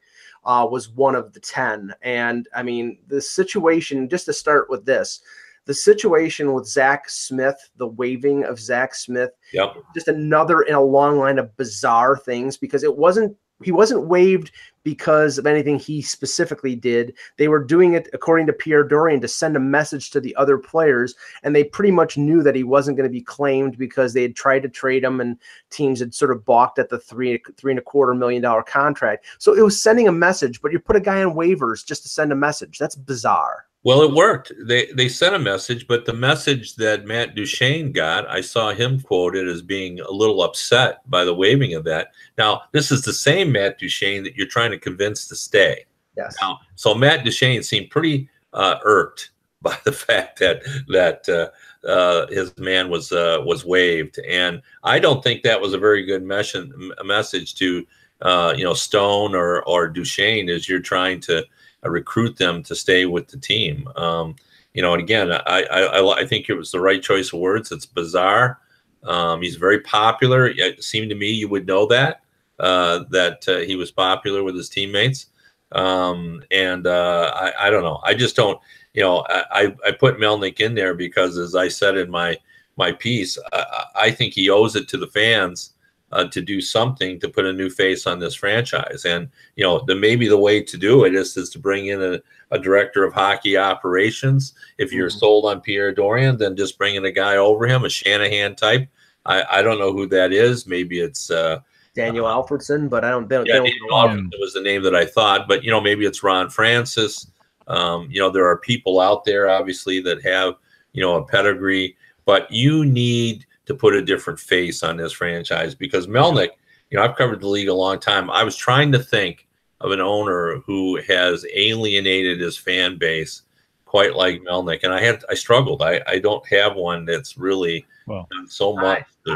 [0.45, 1.93] Uh, was one of the 10.
[2.03, 5.21] And I mean, the situation, just to start with this,
[5.67, 9.75] the situation with Zack Smith, the waiving of Zack Smith, yep.
[9.93, 14.51] just another in a long line of bizarre things because it wasn't he wasn't waived
[14.85, 17.15] because of anything he specifically did.
[17.39, 20.59] They were doing it according to Pierre Dorion to send a message to the other
[20.59, 24.23] players, and they pretty much knew that he wasn't going to be claimed because they
[24.23, 25.39] had tried to trade him, and
[25.71, 29.27] teams had sort of balked at the three three and a quarter million dollar contract.
[29.39, 32.09] So it was sending a message, but you put a guy on waivers just to
[32.09, 32.79] send a message.
[32.79, 33.67] That's bizarre.
[33.87, 34.51] Well, it worked.
[34.65, 39.01] They they sent a message, but the message that Matt Duchene got, I saw him
[39.01, 42.09] quoted as being a little upset by the waiving of that.
[42.37, 45.85] Now, this is the same Matt Duchene that you're trying to convince to stay.
[46.17, 46.35] Yes.
[46.43, 49.31] Now, so Matt Duchene seemed pretty uh, irked
[49.63, 54.99] by the fact that that uh, uh, his man was uh, was waived, and I
[54.99, 56.57] don't think that was a very good mes-
[57.05, 57.87] message to
[58.21, 61.45] uh, you know Stone or or Duchene as you're trying to
[61.91, 63.89] recruit them to stay with the team.
[63.97, 64.37] Um,
[64.75, 67.73] you know, and again, I, I, I think it was the right choice of words.
[67.73, 68.61] It's bizarre.
[69.05, 70.49] Um, he's very popular.
[70.49, 72.21] It seemed to me you would know that
[72.59, 75.27] uh, that uh, he was popular with his teammates.
[75.73, 78.01] Um, and uh, I, I don't know.
[78.05, 78.61] I just don't.
[78.95, 82.39] You know, I, I put Melnyk in there because, as I said in my
[82.77, 85.73] my piece, I, I think he owes it to the fans
[86.13, 89.05] uh, to do something to put a new face on this franchise.
[89.05, 92.03] And you know, the maybe the way to do it is is to bring in
[92.03, 94.55] a, a director of hockey operations.
[94.79, 95.19] If you're mm-hmm.
[95.19, 98.89] sold on Pierre Dorion, then just bring in a guy over him, a Shanahan type.
[99.25, 100.67] I, I don't know who that is.
[100.67, 101.61] Maybe it's uh,
[101.95, 103.29] Daniel uh, Alfredsson, but I don't.
[103.29, 106.07] They yeah, they Daniel Alfredsson was the name that I thought, but you know, maybe
[106.07, 107.27] it's Ron Francis.
[107.67, 110.55] Um, you know, there are people out there, obviously, that have
[110.93, 115.75] you know a pedigree but you need to put a different face on this franchise
[115.75, 116.51] because Melnyk,
[116.91, 118.31] you know, I've covered the league a long time.
[118.31, 119.47] I was trying to think
[119.81, 123.43] of an owner who has alienated his fan base
[123.85, 125.83] quite like Melnyk, and I had I struggled.
[125.83, 129.05] I, I don't have one that's really Well, done so much.
[129.29, 129.33] I.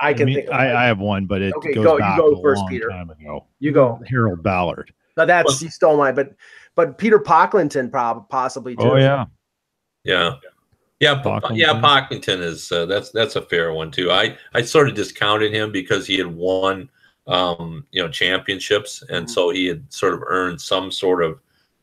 [0.00, 0.84] I I, can mean, think of I.
[0.84, 2.88] I have one, but it Okay, goes go- you back go a first, long Peter.
[2.88, 3.46] time ago.
[3.58, 4.00] you go.
[4.08, 4.92] Harold Ballard.
[5.16, 6.34] Now that's Well- you stole mine, but
[6.76, 8.90] but Peter Pocklington prob- possibly oh, too.
[8.92, 9.24] Oh yeah,
[10.04, 10.14] Yeah.
[10.14, 10.34] Yeah,
[11.00, 11.56] Pocklington.
[11.56, 14.10] yeah, Pocklington is uh, that's that's a fair one too.
[14.10, 16.90] I I sort of discounted him because he had won
[17.26, 19.30] um, you know championships, and Mhm.
[19.30, 21.40] so he had sort of earned some sort of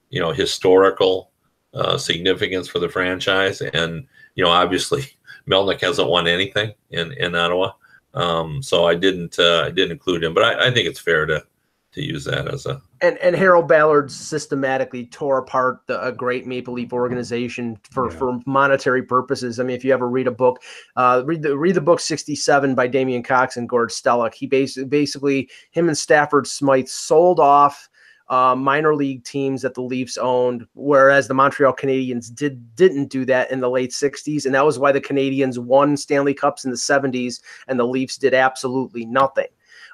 [0.09, 1.31] you know historical
[1.73, 3.61] uh, significance for the franchise.
[3.61, 5.03] And you know, obviously,
[5.49, 7.71] Melnyk hasn't won anything in in Ottawa,
[8.15, 10.33] um, so I didn't uh, I didn't include him.
[10.33, 11.43] But I, I think it's fair to
[11.95, 16.45] to use that as a And and Harold Ballard systematically tore apart the, a great
[16.45, 18.17] Maple Leaf organization for, Yeah.
[18.17, 19.59] for monetary purposes.
[19.59, 20.61] I mean, if you ever read a book,
[20.95, 24.33] uh, read the read the book sixty seven by Damien Cox and Gord Stellick.
[24.35, 27.89] He basically basically him and Stafford Smythe sold off
[28.29, 33.23] uh, minor league teams that the Leafs owned, whereas the Montreal Canadiens did didn't do
[33.25, 36.71] that in the late '60s, and that was why the Canadiens won Stanley Cups in
[36.71, 39.47] the '70s, and the Leafs did absolutely nothing.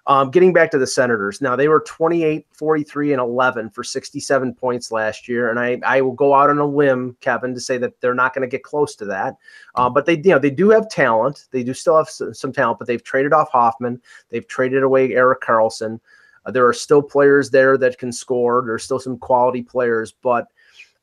[0.07, 4.53] Um, getting back to the Senators, now they were 28, 43, and 11 for 67
[4.55, 7.77] points last year, and I, I will go out on a limb, Kevin, to say
[7.77, 9.37] that they're not going to get close to that.
[9.75, 11.45] Uh, but they, you know, they do have talent.
[11.51, 14.01] They do still have s- some talent, but they've traded off Hoffman.
[14.29, 15.99] They've traded away Erik Karlsson.
[16.45, 18.63] Uh, there are still players there that can score.
[18.65, 20.47] There's still some quality players, but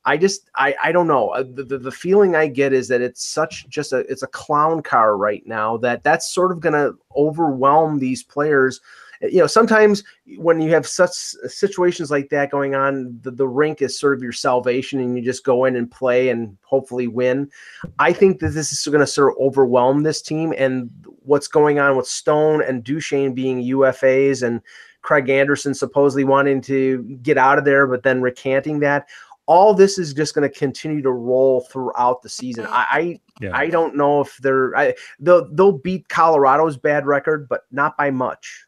[0.09, 1.29] I just I I don't know.
[1.29, 4.29] Uh, The, the, the feeling I get is that it's such just a it's a
[4.29, 8.81] clown car right now that that's sort of going to overwhelm these players.
[9.21, 10.05] You know, sometimes
[10.39, 14.23] when you have such situations like that going on, the, the rink is sort of
[14.23, 17.51] your salvation and you just go in and play and hopefully win.
[17.99, 20.89] I think that this is going to sort of overwhelm this team and
[21.25, 24.63] what's going on with Stone and Duchene being UFAs and
[25.03, 29.09] Craig Anderson supposedly wanting to get out of there, but then recanting that
[29.49, 32.67] all this is just going to continue to roll throughout the season.
[32.69, 33.57] I yeah.
[33.57, 37.97] I, I don't know if they're I, they'll they'll beat Colorado's bad record, but not
[37.97, 38.67] by much.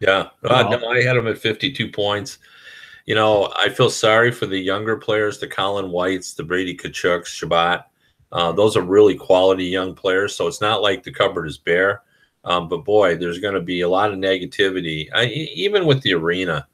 [0.00, 2.38] Yeah, uh, Well- no, I had them at 52 points.
[3.06, 7.26] You know, I feel sorry for the younger players, the Colin Whites, the Brady Tkachuks,
[7.26, 7.84] Chabot.
[8.32, 10.34] Uh, those are really quality young players.
[10.34, 12.02] So it's not like the cupboard is bare.
[12.44, 16.14] Um, but boy, there's going to be a lot of negativity, I, even with the
[16.14, 16.66] arena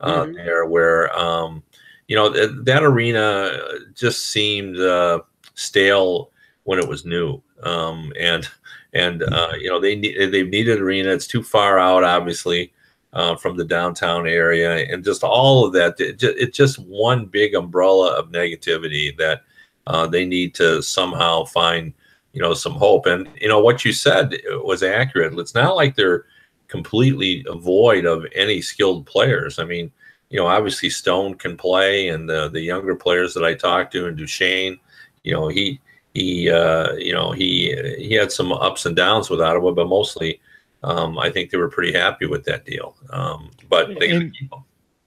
[0.00, 0.34] uh, Mhm.
[0.36, 1.62] there, where um,
[2.08, 3.58] you know th- that arena
[3.94, 5.20] just seemed uh,
[5.54, 6.30] stale
[6.64, 8.48] when it was new, um, and
[8.92, 11.10] and uh, you know they need they've needed arena.
[11.10, 12.72] It's too far out, obviously,
[13.12, 15.98] uh, from the downtown area, and just all of that.
[15.98, 19.42] It just, it's just one big umbrella of negativity that
[19.86, 21.92] uh, they need to somehow find
[22.32, 23.06] you know some hope.
[23.06, 25.38] And you know what you said was accurate.
[25.38, 26.26] It's not like they're
[26.68, 29.58] completely void of any skilled players.
[29.58, 29.92] I mean,
[30.34, 34.06] you know, obviously Stone can play, and the the younger players that I talked to,
[34.08, 34.78] and Duchene,
[35.22, 35.78] you know, he
[36.12, 40.40] he uh, you know he he had some ups and downs with Ottawa, but mostly
[40.82, 42.96] um, I think they were pretty happy with that deal.
[43.10, 44.64] Um, but they And- keep him.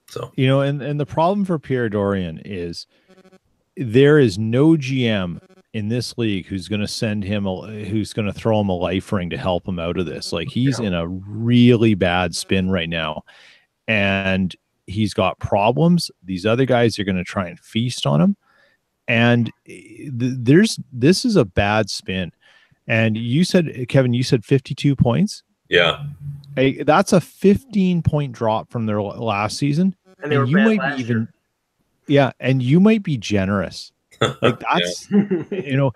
[0.09, 2.87] So You know, and and the problem for Pierre Dorion is
[3.75, 5.41] there is no GM
[5.73, 8.73] in this league who's going to send him a who's going to throw him a
[8.77, 10.31] life ring to help him out of this.
[10.31, 10.87] Like he's Yeah.
[10.87, 13.23] in a really bad spin right now,
[13.89, 14.55] and
[14.87, 16.09] he's got problems.
[16.23, 18.35] These other guys are going to try and feast on him,
[19.07, 22.31] and eh, th- there's this is a bad spin.
[22.87, 25.43] And you said, Kevin, you said 52 points.
[25.69, 26.05] yeah,
[26.55, 29.93] Hey, that's a 15 point drop from their l- last season.
[30.23, 31.27] And they and were you bad might last be even
[32.07, 33.91] yeah and you might be generous.
[34.41, 35.91] Like that's you know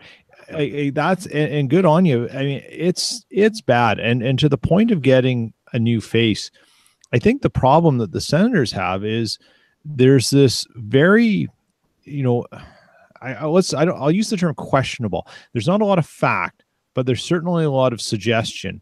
[0.53, 2.27] I- I- that's and, and good on you.
[2.29, 3.99] I mean it's it's bad.
[3.99, 6.51] And and to the point of getting a new face
[7.13, 9.39] i think the problem that the senators have is
[9.85, 11.47] there's this very
[12.03, 12.45] you know
[13.21, 15.27] i, I let's i don't i'll use the term questionable.
[15.53, 18.81] There's not a lot of fact but there's certainly a lot of suggestion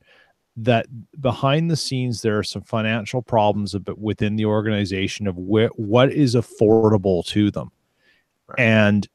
[0.58, 0.88] that
[1.22, 6.36] behind the scenes there are some financial problems within the organization of wh- what is
[6.36, 7.72] affordable to them.
[8.48, 8.60] Right.
[8.60, 9.08] and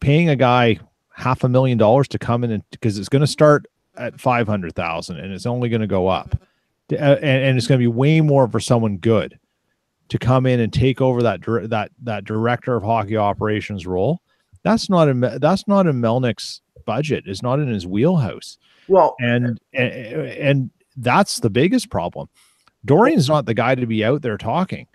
[0.00, 0.78] paying a guy
[1.12, 5.32] half a million dollars to come in because it's going to start at 500,000 and
[5.32, 6.34] it's only going to go up
[6.92, 9.38] Uh, and, and it's going to be way more for someone good
[10.08, 14.20] to come in and take over that that that director of hockey operations role
[14.62, 19.58] that's not in that's not in Melnyk's budget It's not in his wheelhouse well, and
[19.72, 22.28] and, and that's the biggest problem.
[22.84, 24.86] Dorion's not the guy to be out there talking.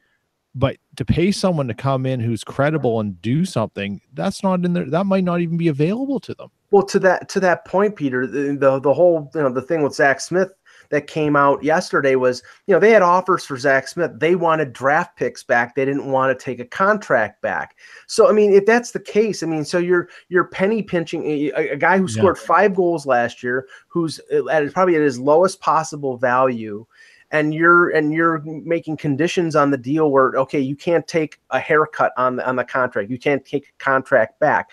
[0.56, 4.74] but to pay someone to come in who's credible and do something, that's not in
[4.74, 4.86] there.
[4.86, 6.50] That might not even be available to them.
[6.72, 9.82] Well, to that to that point, Peter, the the, the whole you know the thing
[9.82, 10.50] with Zack Smith
[10.90, 14.12] that came out yesterday was, you know, they had offers for Zack Smith.
[14.16, 15.76] They wanted draft picks back.
[15.76, 17.76] They didn't want to take a contract back.
[18.08, 21.52] So, I mean, if that's the case, I mean, so you're you're penny pinching a,
[21.52, 22.48] a guy who scored yeah.
[22.48, 24.20] five goals last year, who's
[24.52, 26.86] at probably at his lowest possible value
[27.32, 31.60] and you're and you're making conditions on the deal where okay you can't take a
[31.60, 34.72] haircut on the on the contract you can't take a contract back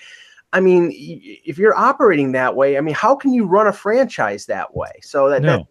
[0.52, 4.46] i mean if you're operating that way i mean how can you run a franchise
[4.46, 5.58] that way so that, no.
[5.58, 5.66] that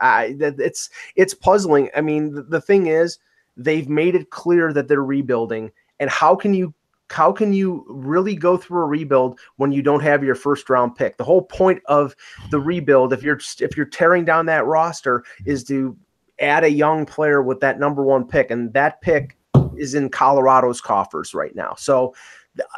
[0.00, 1.90] I, it's it's puzzling.
[1.96, 3.18] I mean, the, the thing is,
[3.56, 6.74] they've made it clear that they're rebuilding, and how can you
[7.10, 10.94] how can you really go through a rebuild when you don't have your first round
[10.94, 11.16] pick?
[11.16, 12.14] The whole point of
[12.50, 15.96] the rebuild, if you're if you're tearing down that roster, is to
[16.40, 19.36] add a young player with that number one pick, and that pick
[19.76, 21.74] is in Colorado's coffers right now.
[21.78, 22.14] So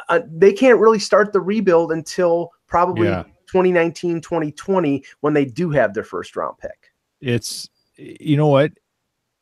[0.09, 3.23] uh, they can't really start the rebuild until probably yeah.
[3.47, 6.80] 2019, 2020 when they do have their first round pick
[7.21, 8.71] it's you know what?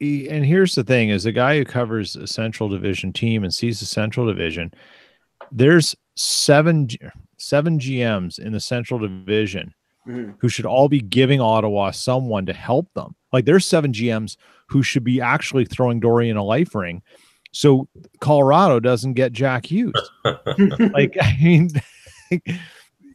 [0.02, 3.80] And here's the thing as a guy who covers a central division team and sees
[3.80, 4.72] the central division
[5.52, 6.88] there's seven
[7.38, 9.74] seven gms in the central division
[10.08, 10.32] mm-hmm.
[10.40, 13.16] who should all be giving ottawa someone to help them.
[13.32, 14.36] Like there's seven gms
[14.68, 17.02] who should be actually throwing Dorion a life ring.
[17.52, 17.88] So
[18.20, 19.94] colorado doesn't get jack hughes.
[20.80, 21.70] Like i mean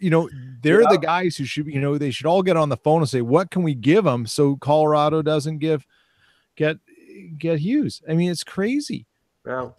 [0.05, 0.29] you know,
[0.61, 0.91] they're yeah.
[0.91, 3.23] the guys who should, you know, they should all get on the phone and say,
[3.23, 5.87] what can we give them so Colorado doesn't give,
[6.57, 6.77] get,
[7.39, 8.03] get Hughes.
[8.07, 9.07] I mean, it's crazy.
[9.47, 9.79] Well,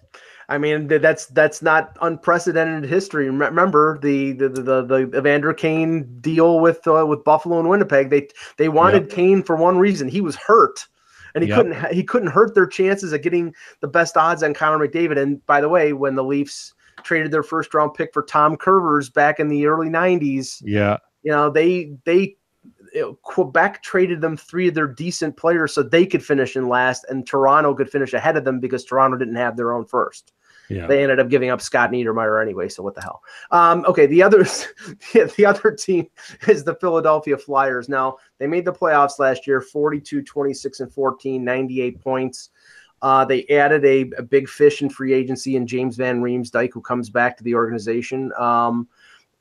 [0.49, 3.29] I mean, that's that's not unprecedented history.
[3.29, 8.09] Remember the the the, the Evander Kane deal with uh, with Buffalo and Winnipeg.
[8.09, 9.11] They they wanted yep.
[9.11, 10.07] Kane for one reason.
[10.07, 10.85] He was hurt,
[11.33, 11.57] and he yep.
[11.57, 15.17] couldn't he couldn't hurt their chances of getting the best odds on Connor McDavid.
[15.17, 16.73] And by the way, when the Leafs
[17.05, 20.61] traded their first round pick for Tom Kurvers back in the early 90s.
[20.65, 20.97] Yeah.
[21.23, 22.35] You know, they they
[23.21, 27.25] Quebec traded them three of their decent players so they could finish in last and
[27.25, 30.33] Toronto could finish ahead of them because Toronto didn't have their own first.
[30.69, 30.87] Yeah.
[30.87, 33.21] They ended up giving up Scott Niedermayer anyway, so what the hell?
[33.51, 34.67] Um, okay, the others,
[35.13, 36.07] the other team
[36.47, 37.87] is the Philadelphia Flyers.
[37.87, 42.49] Now, they made the playoffs last year, 42, 26, and 14, 98 points.
[43.05, 46.81] Uh, they added a, a, big fish in free agency in James Van Riemsdyk, who
[46.81, 48.31] comes back to the organization.
[48.35, 48.87] Um,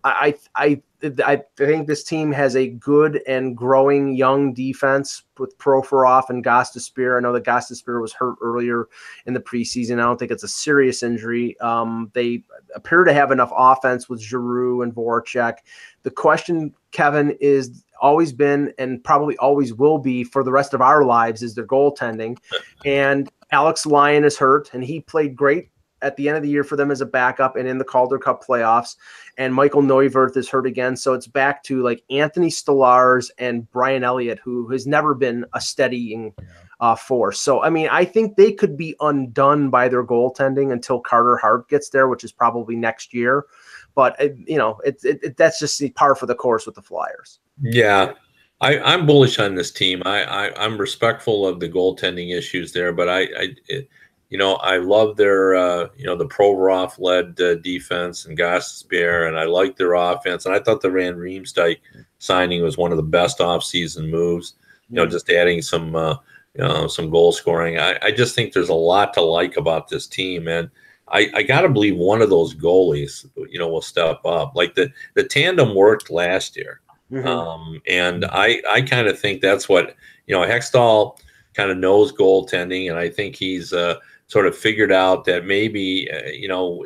[0.05, 0.83] I, I,
[1.25, 7.17] I think this team has a good and growing young defense with Provorov and Gostisbehere.
[7.17, 8.89] I know that Gostisbehere was hurt earlier
[9.25, 9.95] in the preseason.
[9.95, 11.59] I don't think it's a serious injury.
[11.61, 12.43] Um, they
[12.75, 15.55] appear to have enough offense with Giroux and Voracek.
[16.03, 20.83] The question, Kevin, is always been and probably always will be for the rest of
[20.83, 22.37] our lives is their goaltending.
[22.85, 25.71] And Alex Lyon is hurt, and he played great
[26.03, 28.19] at the end of the year for them as a backup and in the Calder
[28.19, 28.97] Cup playoffs.
[29.39, 30.97] And Michael Neuvirth is hurt again.
[30.97, 35.61] So it's back to like Anthony Stolarz and Brian Elliott, who has never been a
[35.61, 36.35] steadying
[36.81, 37.41] uh, force.
[37.41, 41.69] So, I mean, I think they could be undone by their goaltending until Carter Hart
[41.69, 43.47] gets there, which is probably next year.
[43.95, 46.75] But, it, you know, it, it, it, that's just the par for the course with
[46.75, 47.39] the Flyers.
[47.63, 48.13] Yeah.
[48.61, 50.03] I, am bullish on this team.
[50.07, 53.89] I, I am respectful of the goaltending issues there, but I, I it,
[54.31, 59.29] you know, I love their uh, you know the Provorov led uh, defense and Gostisbehere,
[59.29, 60.47] and I like their offense.
[60.47, 61.79] And I thought the Van Riemsdyk
[62.19, 64.55] signing was one of the best offseason moves.
[64.89, 66.17] You know, just adding some uh,
[66.55, 67.79] you know some goal scoring.
[67.79, 70.71] I, I just think there's a lot to like about this team, and
[71.09, 74.57] I, I got to believe one of those goalies, you know, will step up.
[74.57, 76.81] Like the the tandem worked last year.
[77.13, 77.27] Mm-hmm.
[77.27, 79.95] Um, and I, I kind of think that's what,
[80.27, 81.19] you know, Hextall
[81.55, 82.91] kind of knows goaltending.
[82.91, 83.97] And I think he's uh,
[84.27, 86.85] sort of figured out that maybe, uh, you know,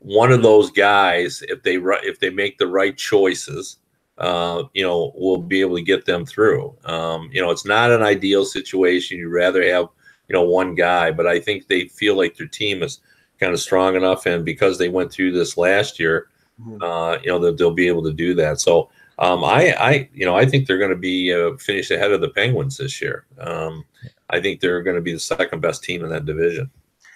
[0.00, 3.78] one of those guys, if they, if they make the right choices,
[4.18, 6.76] uh, you know, will be able to get them through.
[6.84, 9.18] Um, you know, it's not an ideal situation.
[9.18, 9.86] You'd rather have,
[10.28, 13.00] you know, one guy, but I think they feel like their team is
[13.38, 14.26] kind of strong enough.
[14.26, 16.28] And because they went through this last year,
[16.60, 16.82] mm-hmm.
[16.82, 18.60] uh, you know, they'll, they'll be able to do that.
[18.60, 22.12] So, um, I, I, you know, I think they're going to be uh, finished ahead
[22.12, 23.26] of the Penguins this year.
[23.38, 23.84] Um,
[24.30, 26.70] I think they're going to be the second best team in that division.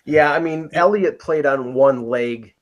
[0.05, 2.55] Yeah, I mean, Elliott played on one leg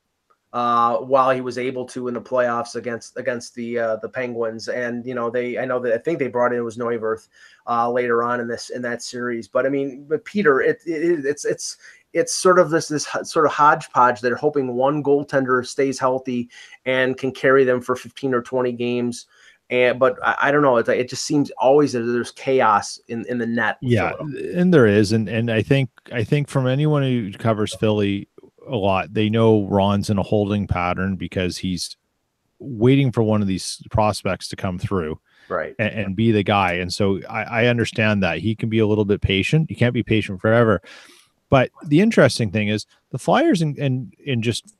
[0.52, 4.68] uh, while he was able to in the playoffs against against the uh, the Penguins,
[4.68, 7.28] and you know they I know that I think they brought in was Neuvirth
[7.68, 11.24] uh, later on in this in that series, but I mean, but Peter, it, it
[11.24, 11.76] it's it's
[12.12, 14.20] it's sort of this this sort of hodgepodge.
[14.20, 16.50] They're hoping one goaltender stays healthy
[16.84, 19.26] and can carry them for 15 or 20 games.
[19.70, 20.76] And but I, I don't know.
[20.78, 23.78] It's like, it just seems always that there's chaos in in the net.
[23.80, 28.28] Yeah, and there is, and and I think I think from anyone who covers Philly
[28.66, 31.96] a lot, they know Ron's in a holding pattern because he's
[32.58, 36.74] waiting for one of these prospects to come through right and, and be the guy
[36.74, 39.94] and so I, I understand that he can be a little bit patient you can't
[39.94, 40.82] be patient forever
[41.50, 44.74] but the interesting thing is the flyers and in, in, in, just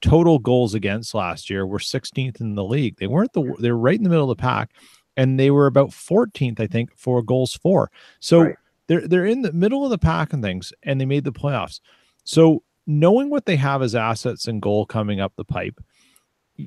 [0.00, 3.78] total goals against last year were 16th in the league they weren't the they were
[3.78, 4.70] right in the middle of the pack
[5.16, 7.90] and they were about 14th i think for goals for
[8.20, 8.56] so right.
[8.86, 11.80] they're they're in the middle of the pack and things and they made the playoffs
[12.24, 15.80] so knowing what they have as assets and goal coming up the pipe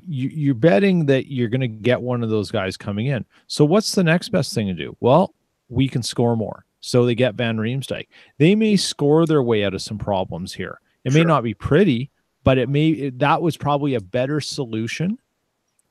[0.02, 3.24] you, you're betting that you're going to get one of those guys coming in.
[3.46, 4.96] So what's the next best thing to do?
[5.00, 5.34] Well,
[5.68, 6.64] we can score more.
[6.86, 8.08] So they get Van Riemsdyk.
[8.38, 8.78] They may hmm.
[8.78, 10.80] score their way out of some problems here.
[11.04, 11.20] It sure.
[11.20, 12.10] may not be pretty,
[12.42, 15.18] but it may that was probably a better solution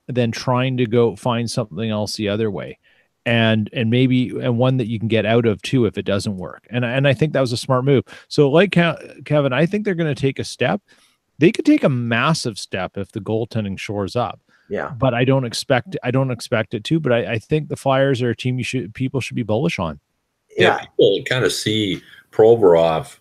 [0.08, 2.78] than trying to go find something else the other way
[3.26, 6.36] and and maybe and one that you can get out of too if it doesn't
[6.36, 9.86] work and and i think that was a smart move so like kevin i think
[9.86, 10.82] they're going to take a step
[11.40, 14.40] they could take a massive step if the goaltending shores up.
[14.70, 14.94] Yeah.
[14.98, 17.00] But I don't expect I don't expect it to.
[17.00, 19.80] But I, I think the Flyers are a team you should people should be bullish
[19.80, 20.00] on.
[20.58, 22.02] Yeah, yeah people kind of see
[22.32, 23.18] Provorov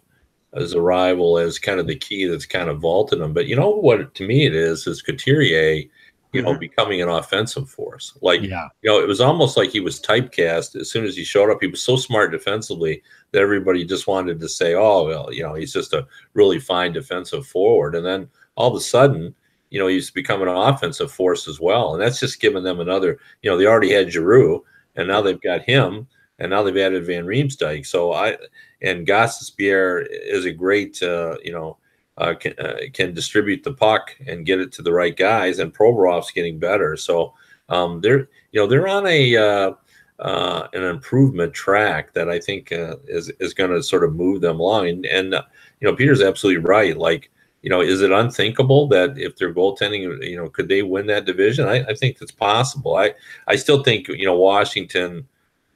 [0.54, 3.32] as a rival as kind of the key that's kind of vaulted him.
[3.32, 5.84] But you know what to me it is is Couturier
[6.32, 6.60] you know, mm-hmm.
[6.60, 8.16] becoming an offensive force.
[8.22, 8.68] Like, yeah.
[8.80, 10.76] you know, it was almost like he was typecast.
[10.76, 13.02] As soon as he showed up, he was so smart defensively
[13.32, 16.92] that everybody just wanted to say, oh, well, you know, he's just a really fine
[16.92, 17.94] defensive forward.
[17.94, 19.34] And then all of a sudden,
[19.68, 21.92] you know, he's become an offensive force as well.
[21.92, 24.64] And that's just given them another, you know, they already had Giroux,
[24.96, 26.06] and now they've got him,
[26.42, 27.86] and now they've added Van Riemsdyk.
[27.86, 28.36] So I,
[28.82, 31.78] and Gostisbehere is a great, uh, you know,
[32.18, 35.72] uh, can, uh, can distribute the puck and get it to the right guys, and
[35.72, 36.96] Provorov's getting better.
[36.96, 37.32] So
[37.68, 39.72] um, they're you know they're on a uh,
[40.18, 44.40] uh an improvement track that I think uh, is is going to sort of move
[44.40, 44.88] them along.
[44.88, 45.32] And, and
[45.80, 46.98] you know Peter's absolutely right.
[46.98, 47.30] Like
[47.62, 51.24] you know, is it unthinkable that if they're goaltending, you know, could they win that
[51.24, 51.68] division?
[51.68, 52.96] I, I think it's possible.
[52.96, 53.14] I
[53.46, 55.26] I still think you know Washington.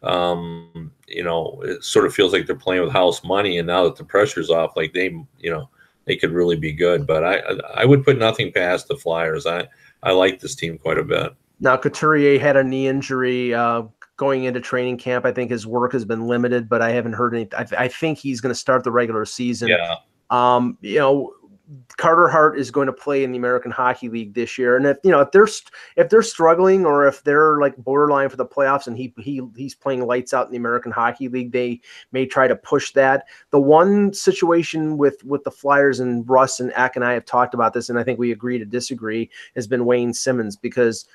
[0.02, 3.84] Um, you know, it sort of feels like they're playing with house money, and now
[3.84, 5.06] that the pressure's off, like they,
[5.38, 5.68] you know,
[6.04, 7.06] they could really be good.
[7.06, 7.36] But I
[7.74, 9.46] I would put nothing past the Flyers.
[9.46, 9.68] I
[10.02, 11.34] I like this team quite a bit.
[11.60, 13.82] Now Couturier had a knee injury uh,
[14.16, 15.24] going into training camp.
[15.24, 17.48] I think his work has been limited, but I haven't heard any.
[17.56, 19.68] I, I think he's going to start the regular season.
[19.68, 19.96] Yeah.
[20.30, 21.32] Um, you know,
[21.96, 24.98] Carter Hart is going to play in the American Hockey League this year, and if
[25.02, 25.48] you know if they're
[25.96, 29.74] if they're struggling or if they're like borderline for the playoffs, and he he he's
[29.74, 31.80] playing lights out in the American Hockey League, they
[32.12, 33.24] may try to push that.
[33.50, 37.54] The one situation with with the Flyers and Russ and Eck and I have talked
[37.54, 41.06] about this, and I think we agree to disagree, has been Wayne Simmonds because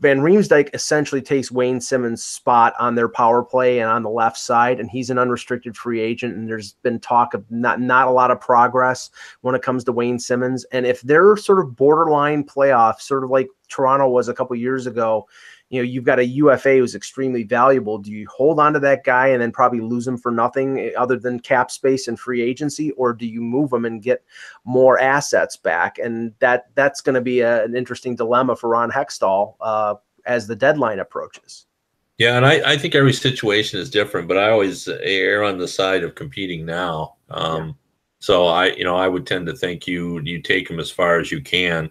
[0.00, 4.38] Van Riemsdyk essentially takes Wayne Simmonds' spot on their power play and on the left
[4.38, 6.34] side, and he's an unrestricted free agent.
[6.34, 9.10] And there's been talk of not not a lot of progress
[9.42, 10.64] when it comes to Wayne Simmonds.
[10.72, 14.86] And if they're sort of borderline playoff, sort of like Toronto was a couple years
[14.86, 15.28] ago,
[15.70, 17.96] you know you've got a UFA who's extremely valuable.
[17.96, 20.90] Do you hold on to that guy and then probably lose him for nothing eh,
[20.98, 24.24] other than cap space and free agency, or do you move him and get
[24.64, 25.98] more assets back?
[25.98, 29.94] And that that's going to be a, an interesting dilemma for Ron Hextall uh,
[30.26, 31.66] as the deadline approaches.
[32.18, 35.68] Yeah, and I, I think every situation is different, but I always err on the
[35.68, 37.14] side of competing now.
[37.30, 37.72] Um, yeah.
[38.18, 41.20] So I, you know, I would tend to think you you take him as far
[41.20, 41.90] as you can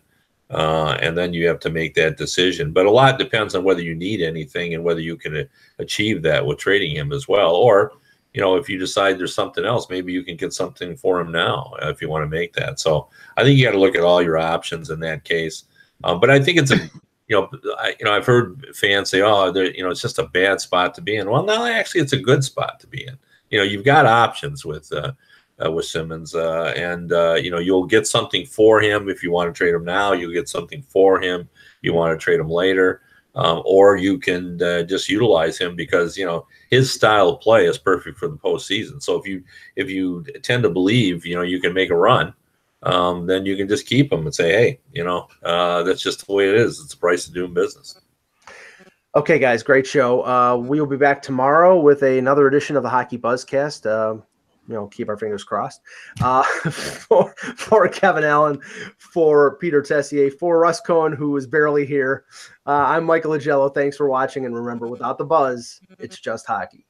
[0.49, 2.71] uh, and then you have to make that decision.
[2.71, 5.47] But a lot depends on whether you need anything and whether you can
[5.77, 7.55] achieve that with trading him as well.
[7.55, 7.93] Or,
[8.33, 11.31] you know, if you decide there's something else, maybe you can get something for him
[11.31, 12.79] now if you want to make that.
[12.79, 15.65] So I think you got to look at all your options in that case.
[16.03, 16.77] Um, but I think it's a,
[17.27, 20.27] you know, I, you know, I've heard fans say, "Oh, you know, it's just a
[20.27, 23.17] bad spot to be in." Well, no, actually, it's a good spot to be in.
[23.51, 24.91] You know, you've got options with.
[24.91, 25.11] Uh,
[25.63, 26.35] uh, with Simmonds.
[26.35, 29.73] uh, and uh, you know you'll get something for him if you want to trade
[29.73, 30.13] him now.
[30.13, 31.49] You'll get something for him.
[31.81, 33.01] You want to trade him later,
[33.35, 37.65] um, or you can uh, just utilize him because you know his style of play
[37.65, 39.01] is perfect for the postseason.
[39.01, 39.43] So if you
[39.75, 42.33] if you tend to believe you know you can make a run,
[42.83, 46.25] um, then you can just keep him and say, hey, you know uh, that's just
[46.25, 46.79] the way it is.
[46.79, 47.99] It's the price of doing business.
[49.15, 50.23] Okay, guys, great show.
[50.23, 54.21] Uh, we will be back tomorrow with another edition of the Hockey Buzzcast.
[54.69, 55.81] You know, keep our fingers crossed.
[56.21, 58.61] Uh, for, for Kevin Allen,
[58.97, 62.25] for Peter Tessier, for Russ Cohen, who is barely here.
[62.67, 63.73] Uh, I'm Michael Augello.
[63.73, 64.45] Thanks for watching.
[64.45, 66.85] And remember, without the buzz, it's just hockey.